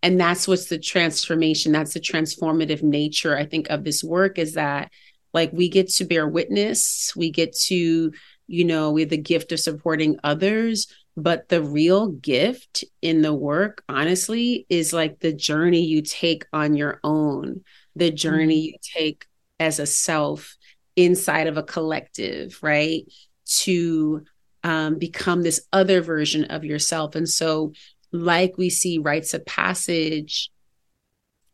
[0.05, 4.55] And that's what's the transformation that's the transformative nature i think of this work is
[4.55, 4.91] that
[5.33, 8.12] like we get to bear witness we get to
[8.47, 13.35] you know we have the gift of supporting others but the real gift in the
[13.35, 17.62] work honestly is like the journey you take on your own
[17.97, 18.74] the journey mm-hmm.
[18.74, 19.26] you take
[19.61, 20.57] as a self
[20.97, 23.05] inside of a collective right
[23.47, 24.22] to
[24.64, 27.72] um, become this other version of yourself and so
[28.12, 30.51] like we see rites of passage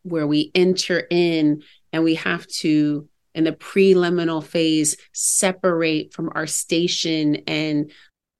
[0.02, 1.62] where we enter in
[1.92, 3.08] and we have to
[3.38, 7.92] in the preliminal phase separate from our station and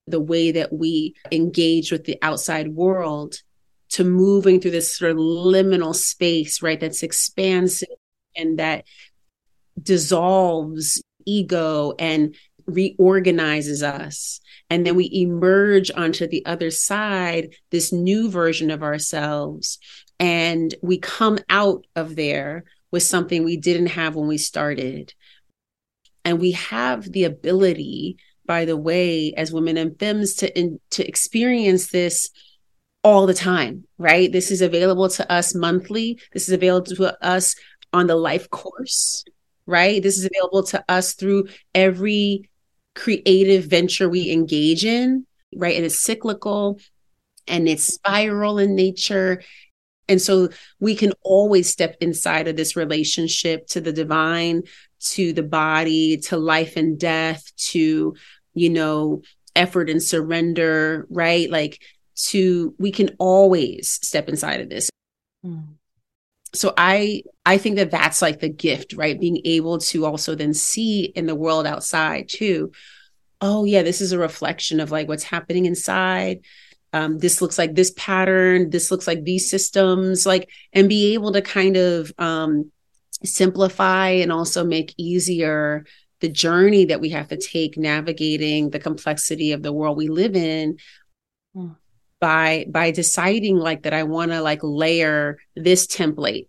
[0.08, 3.36] the way that we engage with the outside world
[3.90, 6.80] to moving through this sort of liminal space, right?
[6.80, 7.88] That's expansive
[8.34, 8.86] and that
[9.80, 12.34] dissolves ego and
[12.66, 14.40] reorganizes us.
[14.68, 19.78] And then we emerge onto the other side, this new version of ourselves.
[20.18, 25.14] And we come out of there was something we didn't have when we started.
[26.24, 31.06] And we have the ability, by the way, as women and femmes to, in, to
[31.06, 32.30] experience this
[33.04, 34.30] all the time, right?
[34.30, 36.20] This is available to us monthly.
[36.32, 37.54] This is available to us
[37.92, 39.24] on the life course,
[39.66, 40.02] right?
[40.02, 42.50] This is available to us through every
[42.94, 45.76] creative venture we engage in, right?
[45.76, 46.80] And it's cyclical
[47.46, 49.42] and it's spiral in nature
[50.08, 50.48] and so
[50.80, 54.62] we can always step inside of this relationship to the divine,
[55.00, 58.14] to the body, to life and death, to,
[58.54, 59.22] you know,
[59.54, 61.50] effort and surrender, right?
[61.50, 61.82] Like
[62.16, 64.90] to, we can always step inside of this.
[65.44, 65.74] Mm.
[66.54, 69.20] So I I think that that's like the gift, right?
[69.20, 72.72] Being able to also then see in the world outside too.
[73.42, 76.40] Oh yeah, this is a reflection of like what's happening inside
[76.98, 81.32] um, this looks like this pattern this looks like these systems like and be able
[81.32, 82.72] to kind of um,
[83.24, 85.84] simplify and also make easier
[86.20, 90.34] the journey that we have to take navigating the complexity of the world we live
[90.34, 90.76] in
[91.54, 91.76] mm.
[92.20, 96.48] by by deciding like that i want to like layer this template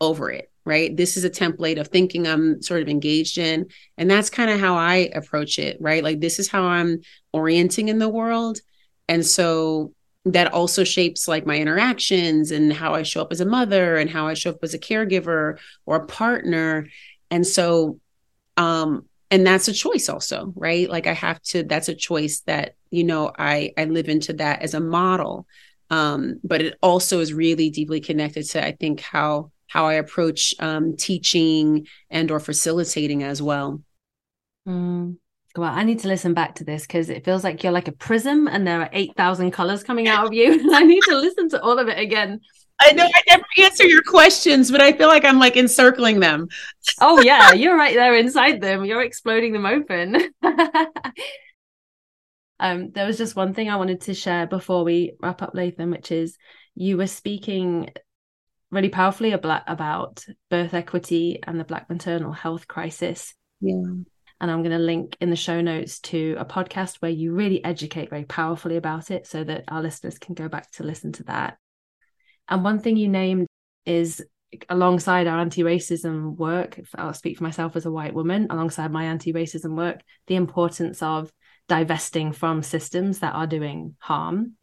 [0.00, 3.66] over it right this is a template of thinking i'm sort of engaged in
[3.98, 7.00] and that's kind of how i approach it right like this is how i'm
[7.34, 8.60] orienting in the world
[9.10, 9.92] and so
[10.24, 14.08] that also shapes like my interactions and how I show up as a mother and
[14.08, 16.86] how I show up as a caregiver or a partner.
[17.28, 17.98] And so,
[18.56, 20.88] um, and that's a choice also, right?
[20.88, 24.62] Like I have to, that's a choice that, you know, I, I live into that
[24.62, 25.46] as a model.
[25.90, 30.54] Um, but it also is really deeply connected to, I think, how how I approach
[30.60, 33.82] um, teaching and or facilitating as well.
[34.68, 35.16] Mm.
[35.56, 37.92] Well, I need to listen back to this because it feels like you're like a
[37.92, 40.72] prism and there are 8,000 colors coming out of you.
[40.74, 42.40] I need to listen to all of it again.
[42.80, 46.48] I know I never answer your questions, but I feel like I'm like encircling them.
[47.00, 48.84] oh, yeah, you're right there inside them.
[48.84, 50.16] You're exploding them open.
[52.60, 55.90] um, there was just one thing I wanted to share before we wrap up, Latham,
[55.90, 56.38] which is
[56.74, 57.90] you were speaking
[58.70, 63.34] really powerfully about, about birth equity and the Black maternal health crisis.
[63.60, 63.82] Yeah.
[64.40, 67.62] And I'm going to link in the show notes to a podcast where you really
[67.62, 71.24] educate very powerfully about it so that our listeners can go back to listen to
[71.24, 71.58] that.
[72.48, 73.46] And one thing you named
[73.84, 74.24] is
[74.68, 79.76] alongside our anti-racism work, I'll speak for myself as a white woman, alongside my anti-racism
[79.76, 81.30] work, the importance of
[81.68, 84.54] divesting from systems that are doing harm.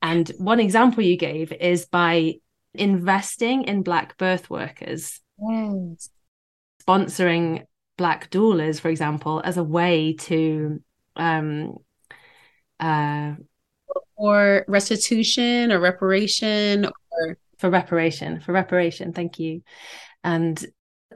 [0.00, 2.36] And one example you gave is by
[2.72, 5.20] investing in black birth workers.
[5.38, 6.08] Yes.
[6.86, 7.66] Sponsoring
[8.00, 10.82] black doulas, for example, as a way to
[11.16, 11.76] um,
[12.80, 13.34] uh,
[14.16, 19.62] or restitution or reparation or for reparation for reparation thank you.
[20.24, 20.64] And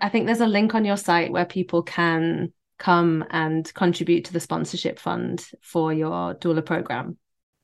[0.02, 4.32] i think there's a link on your site where people can come and contribute to
[4.32, 7.16] the sponsorship fund for your doula program.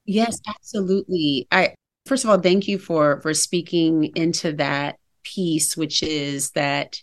[0.07, 1.47] Yes absolutely.
[1.51, 1.75] I
[2.07, 7.03] first of all thank you for for speaking into that piece which is that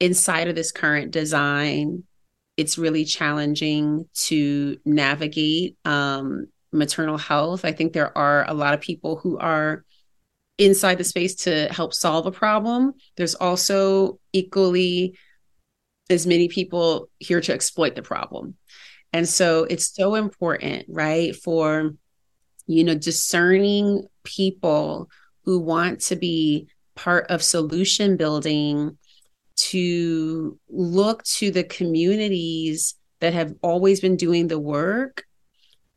[0.00, 2.04] inside of this current design,
[2.56, 7.64] it's really challenging to navigate um, maternal health.
[7.64, 9.84] I think there are a lot of people who are
[10.58, 12.92] inside the space to help solve a problem.
[13.16, 15.16] There's also equally
[16.10, 18.56] as many people here to exploit the problem.
[19.12, 21.92] And so it's so important, right, for
[22.66, 25.08] you know discerning people
[25.44, 28.98] who want to be part of solution building
[29.68, 35.24] to look to the communities that have always been doing the work.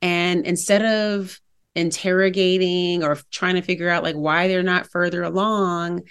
[0.01, 1.39] And instead of
[1.75, 6.01] interrogating or trying to figure out like why they're not further along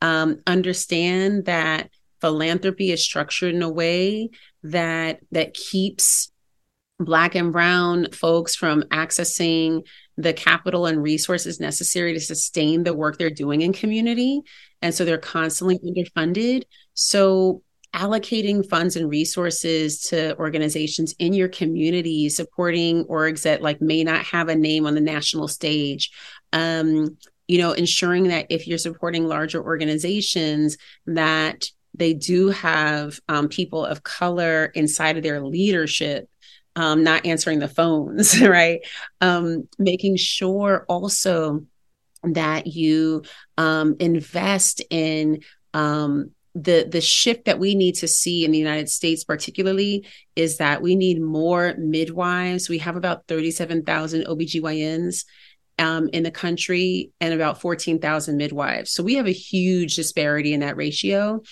[0.00, 1.90] um, understand that
[2.20, 4.30] philanthropy is structured in a way
[4.62, 6.30] that that keeps
[6.98, 9.82] black and brown folks from accessing
[10.16, 14.42] the capital and resources necessary to sustain the work they're doing in community.
[14.82, 16.64] And so they're constantly underfunded
[17.02, 17.62] so,
[17.94, 24.22] allocating funds and resources to organizations in your community, supporting orgs that like may not
[24.22, 26.10] have a name on the national stage.
[26.52, 27.16] Um,
[27.48, 30.76] you know, ensuring that if you're supporting larger organizations,
[31.06, 36.28] that they do have um, people of color inside of their leadership
[36.76, 38.80] um, not answering the phones, right?
[39.22, 41.64] Um, making sure also
[42.22, 43.22] that you
[43.56, 45.40] um, invest in
[45.72, 50.58] um, the the shift that we need to see in the United States particularly is
[50.58, 52.68] that we need more midwives.
[52.68, 55.24] We have about 37,000 OBGYNs
[55.78, 58.90] um, in the country and about 14,000 midwives.
[58.90, 61.42] So we have a huge disparity in that ratio.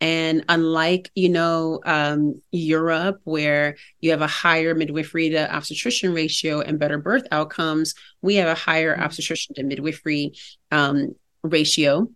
[0.00, 6.60] And unlike, you know, um, Europe, where you have a higher midwifery to obstetrician ratio
[6.60, 9.04] and better birth outcomes, we have a higher mm-hmm.
[9.04, 10.32] obstetrician to midwifery
[10.70, 12.08] um, ratio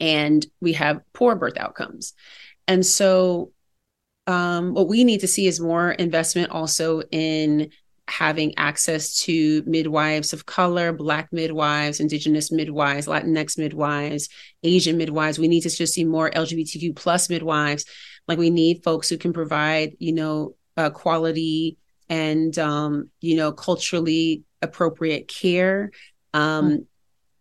[0.00, 2.14] and we have poor birth outcomes.
[2.68, 3.52] And so,
[4.26, 7.70] um, what we need to see is more investment also in
[8.08, 14.28] having access to midwives of color, Black midwives, Indigenous midwives, Latinx midwives,
[14.62, 15.38] Asian midwives.
[15.38, 17.84] We need to just see more LGBTQ plus midwives.
[18.28, 21.78] Like we need folks who can provide, you know, uh, quality
[22.08, 25.90] and um, you know culturally appropriate care.
[26.34, 26.86] Um, mm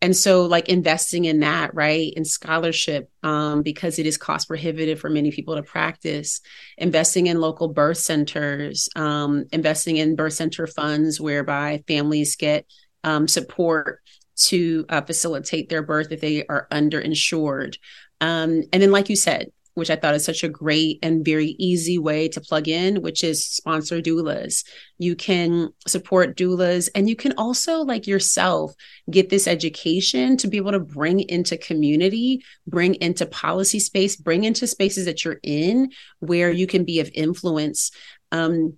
[0.06, 5.00] and so like investing in that right in scholarship um, because it is cost prohibitive
[5.00, 6.42] for many people to practice
[6.78, 12.68] investing in local birth centers um, investing in birth center funds whereby families get
[13.04, 14.02] um, support
[14.36, 17.78] to uh, facilitate their birth if they are underinsured.
[18.22, 21.56] Um, and then like you said which I thought is such a great and very
[21.60, 24.66] easy way to plug in, which is sponsor doulas.
[24.98, 28.74] You can support doulas and you can also, like yourself,
[29.10, 34.46] get this education to be able to bring into community, bring into policy space, bring
[34.46, 37.92] into spaces that you're in where you can be of influence.
[38.32, 38.78] Um,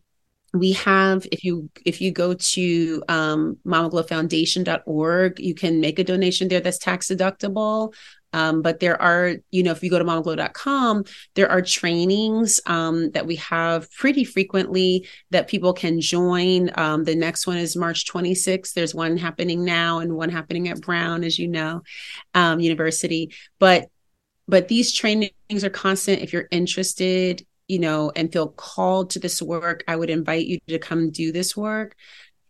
[0.54, 6.62] we have if you if you go to um, you can make a donation there
[6.62, 7.94] that's tax deductible
[8.34, 11.06] Um, but there are, you know, if you go to mamaglow.com,
[11.36, 16.70] there are trainings um, that we have pretty frequently that people can join.
[16.76, 18.74] Um, the next one is March 26th.
[18.74, 21.82] There's one happening now and one happening at Brown, as you know,
[22.34, 23.34] um, University.
[23.60, 23.90] But
[24.50, 25.32] but these trainings
[25.64, 26.22] are constant.
[26.22, 30.60] If you're interested, you know, and feel called to this work, I would invite you
[30.68, 31.96] to come do this work.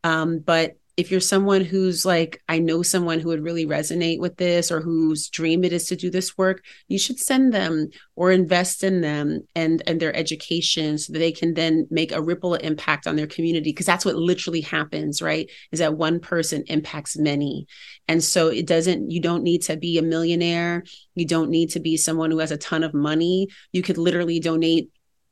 [0.03, 4.35] Um, but if you're someone who's like, I know someone who would really resonate with
[4.37, 8.31] this or whose dream it is to do this work, you should send them or
[8.31, 12.55] invest in them and and their education so that they can then make a ripple
[12.55, 13.69] impact on their community.
[13.69, 15.47] Because that's what literally happens, right?
[15.71, 17.67] Is that one person impacts many.
[18.07, 20.83] And so it doesn't, you don't need to be a millionaire.
[21.13, 23.49] You don't need to be someone who has a ton of money.
[23.71, 24.89] You could literally donate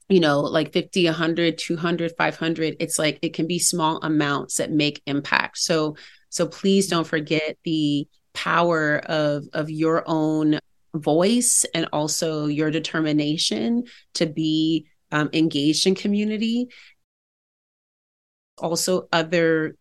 [0.09, 4.71] you know like 50 100 200 500 it's like it can be small amounts that
[4.71, 5.57] make impact.
[5.57, 5.95] So
[6.29, 10.59] so please don't forget the power of of your own
[10.93, 13.83] voice and also your determination
[14.13, 16.67] to be um, engaged in community.
[18.57, 19.75] Also other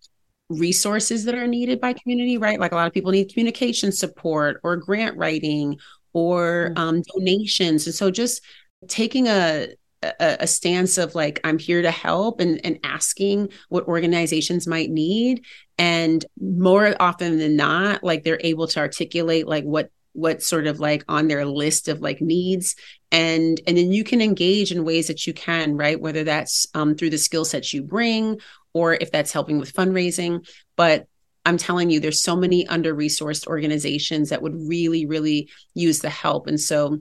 [0.48, 2.60] resources that are needed by community right?
[2.60, 5.78] Like a lot of people need communication support or grant writing
[6.12, 6.78] or mm.
[6.78, 7.86] um, donations.
[7.86, 8.42] And so just
[8.88, 9.68] taking a
[10.20, 14.90] a, a, stance of like i'm here to help and, and asking what organizations might
[14.90, 15.44] need.
[15.78, 20.78] And more often than not like they're able to articulate like what what sort of
[20.78, 22.76] like on their list of like needs.
[23.10, 26.00] And and then you can engage in ways that you can right?
[26.00, 28.40] Whether that's um, through the skill sets you bring
[28.72, 30.46] or if that's helping with fundraising.
[30.76, 31.06] But
[31.46, 36.10] i'm telling you there's so many under resourced organizations that would really really use the
[36.10, 36.46] help.
[36.46, 37.00] And so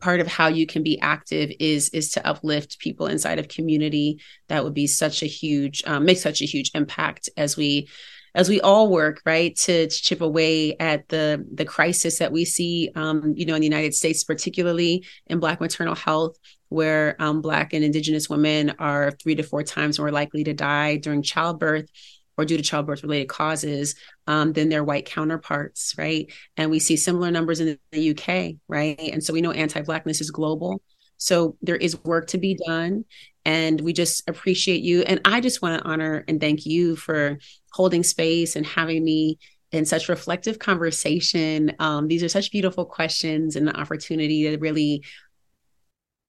[0.00, 4.20] part of how you can be active is is to uplift people inside of community.
[4.48, 7.88] That would be such a huge um, make such a huge impact as we
[8.34, 12.44] as we all work right to, to chip away at the the crisis that we
[12.44, 16.36] see um, you know in the united states particularly in black maternal health
[16.68, 20.96] where um, black and indigenous women are three to four times more likely to die
[20.96, 21.88] during childbirth
[22.36, 23.94] or due to childbirth related causes
[24.26, 26.32] um, than their white counterparts, right?
[26.56, 28.98] And we see similar numbers in the UK, right?
[28.98, 30.80] And so we know anti Blackness is global.
[31.16, 33.04] So there is work to be done.
[33.44, 35.02] And we just appreciate you.
[35.02, 37.38] And I just want to honor and thank you for
[37.72, 39.38] holding space and having me
[39.72, 41.74] in such reflective conversation.
[41.78, 45.04] Um, these are such beautiful questions and the opportunity to really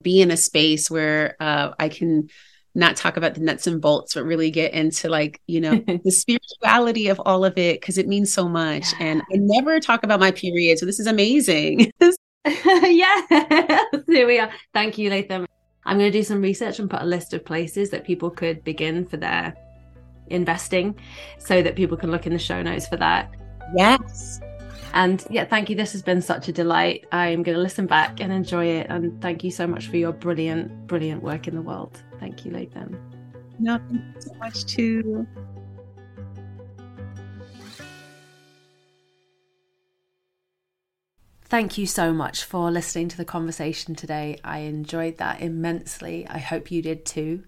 [0.01, 2.29] be in a space where uh, I can
[2.73, 6.11] not talk about the nuts and bolts, but really get into like, you know, the
[6.11, 8.93] spirituality of all of it because it means so much.
[8.93, 9.07] Yeah.
[9.07, 10.79] And I never talk about my period.
[10.79, 11.91] So this is amazing.
[12.45, 13.21] yeah,
[14.07, 14.49] here we are.
[14.73, 15.45] Thank you, Latham.
[15.85, 18.63] I'm going to do some research and put a list of places that people could
[18.63, 19.53] begin for their
[20.27, 20.95] investing
[21.37, 23.31] so that people can look in the show notes for that.
[23.75, 24.41] Yes.
[24.93, 25.75] And yeah, thank you.
[25.75, 27.05] This has been such a delight.
[27.11, 28.87] I'm going to listen back and enjoy it.
[28.89, 32.01] And thank you so much for your brilliant, brilliant work in the world.
[32.19, 32.99] Thank you, Latham.
[33.59, 35.27] No, thank you so much too.
[41.45, 44.39] Thank you so much for listening to the conversation today.
[44.41, 46.25] I enjoyed that immensely.
[46.29, 47.43] I hope you did too.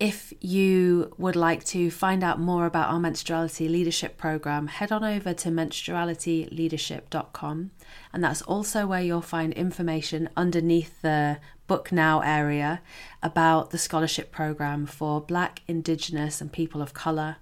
[0.00, 5.02] If you would like to find out more about our menstruality leadership program, head on
[5.02, 7.70] over to menstrualityleadership.com.
[8.12, 12.80] And that's also where you'll find information underneath the book now area
[13.24, 17.38] about the scholarship program for Black, Indigenous, and people of colour,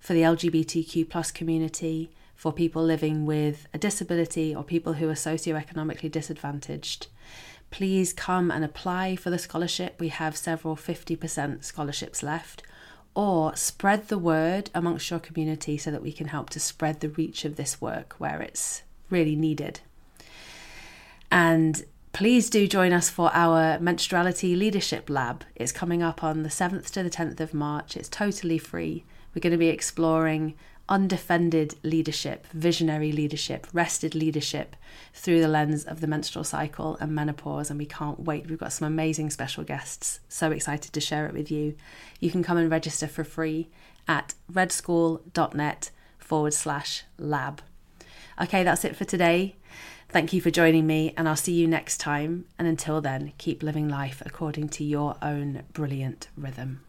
[0.00, 5.14] for the LGBTQ plus community, for people living with a disability or people who are
[5.14, 7.06] socioeconomically disadvantaged
[7.74, 9.96] please come and apply for the scholarship.
[9.98, 12.62] We have several 50% scholarships left.
[13.16, 17.08] Or spread the word amongst your community so that we can help to spread the
[17.08, 19.80] reach of this work where it's really needed.
[21.32, 25.44] And please do join us for our Menstruality Leadership Lab.
[25.56, 27.96] It's coming up on the 7th to the 10th of March.
[27.96, 29.02] It's totally free.
[29.34, 30.54] We're going to be exploring
[30.88, 34.76] undefended leadership, visionary leadership, rested leadership
[35.12, 37.70] through the lens of the menstrual cycle and menopause.
[37.70, 38.48] And we can't wait.
[38.48, 40.20] We've got some amazing special guests.
[40.28, 41.74] So excited to share it with you.
[42.20, 43.68] You can come and register for free
[44.06, 47.62] at redschool.net forward slash lab.
[48.40, 49.56] Okay, that's it for today.
[50.08, 52.44] Thank you for joining me, and I'll see you next time.
[52.56, 56.83] And until then, keep living life according to your own brilliant rhythm.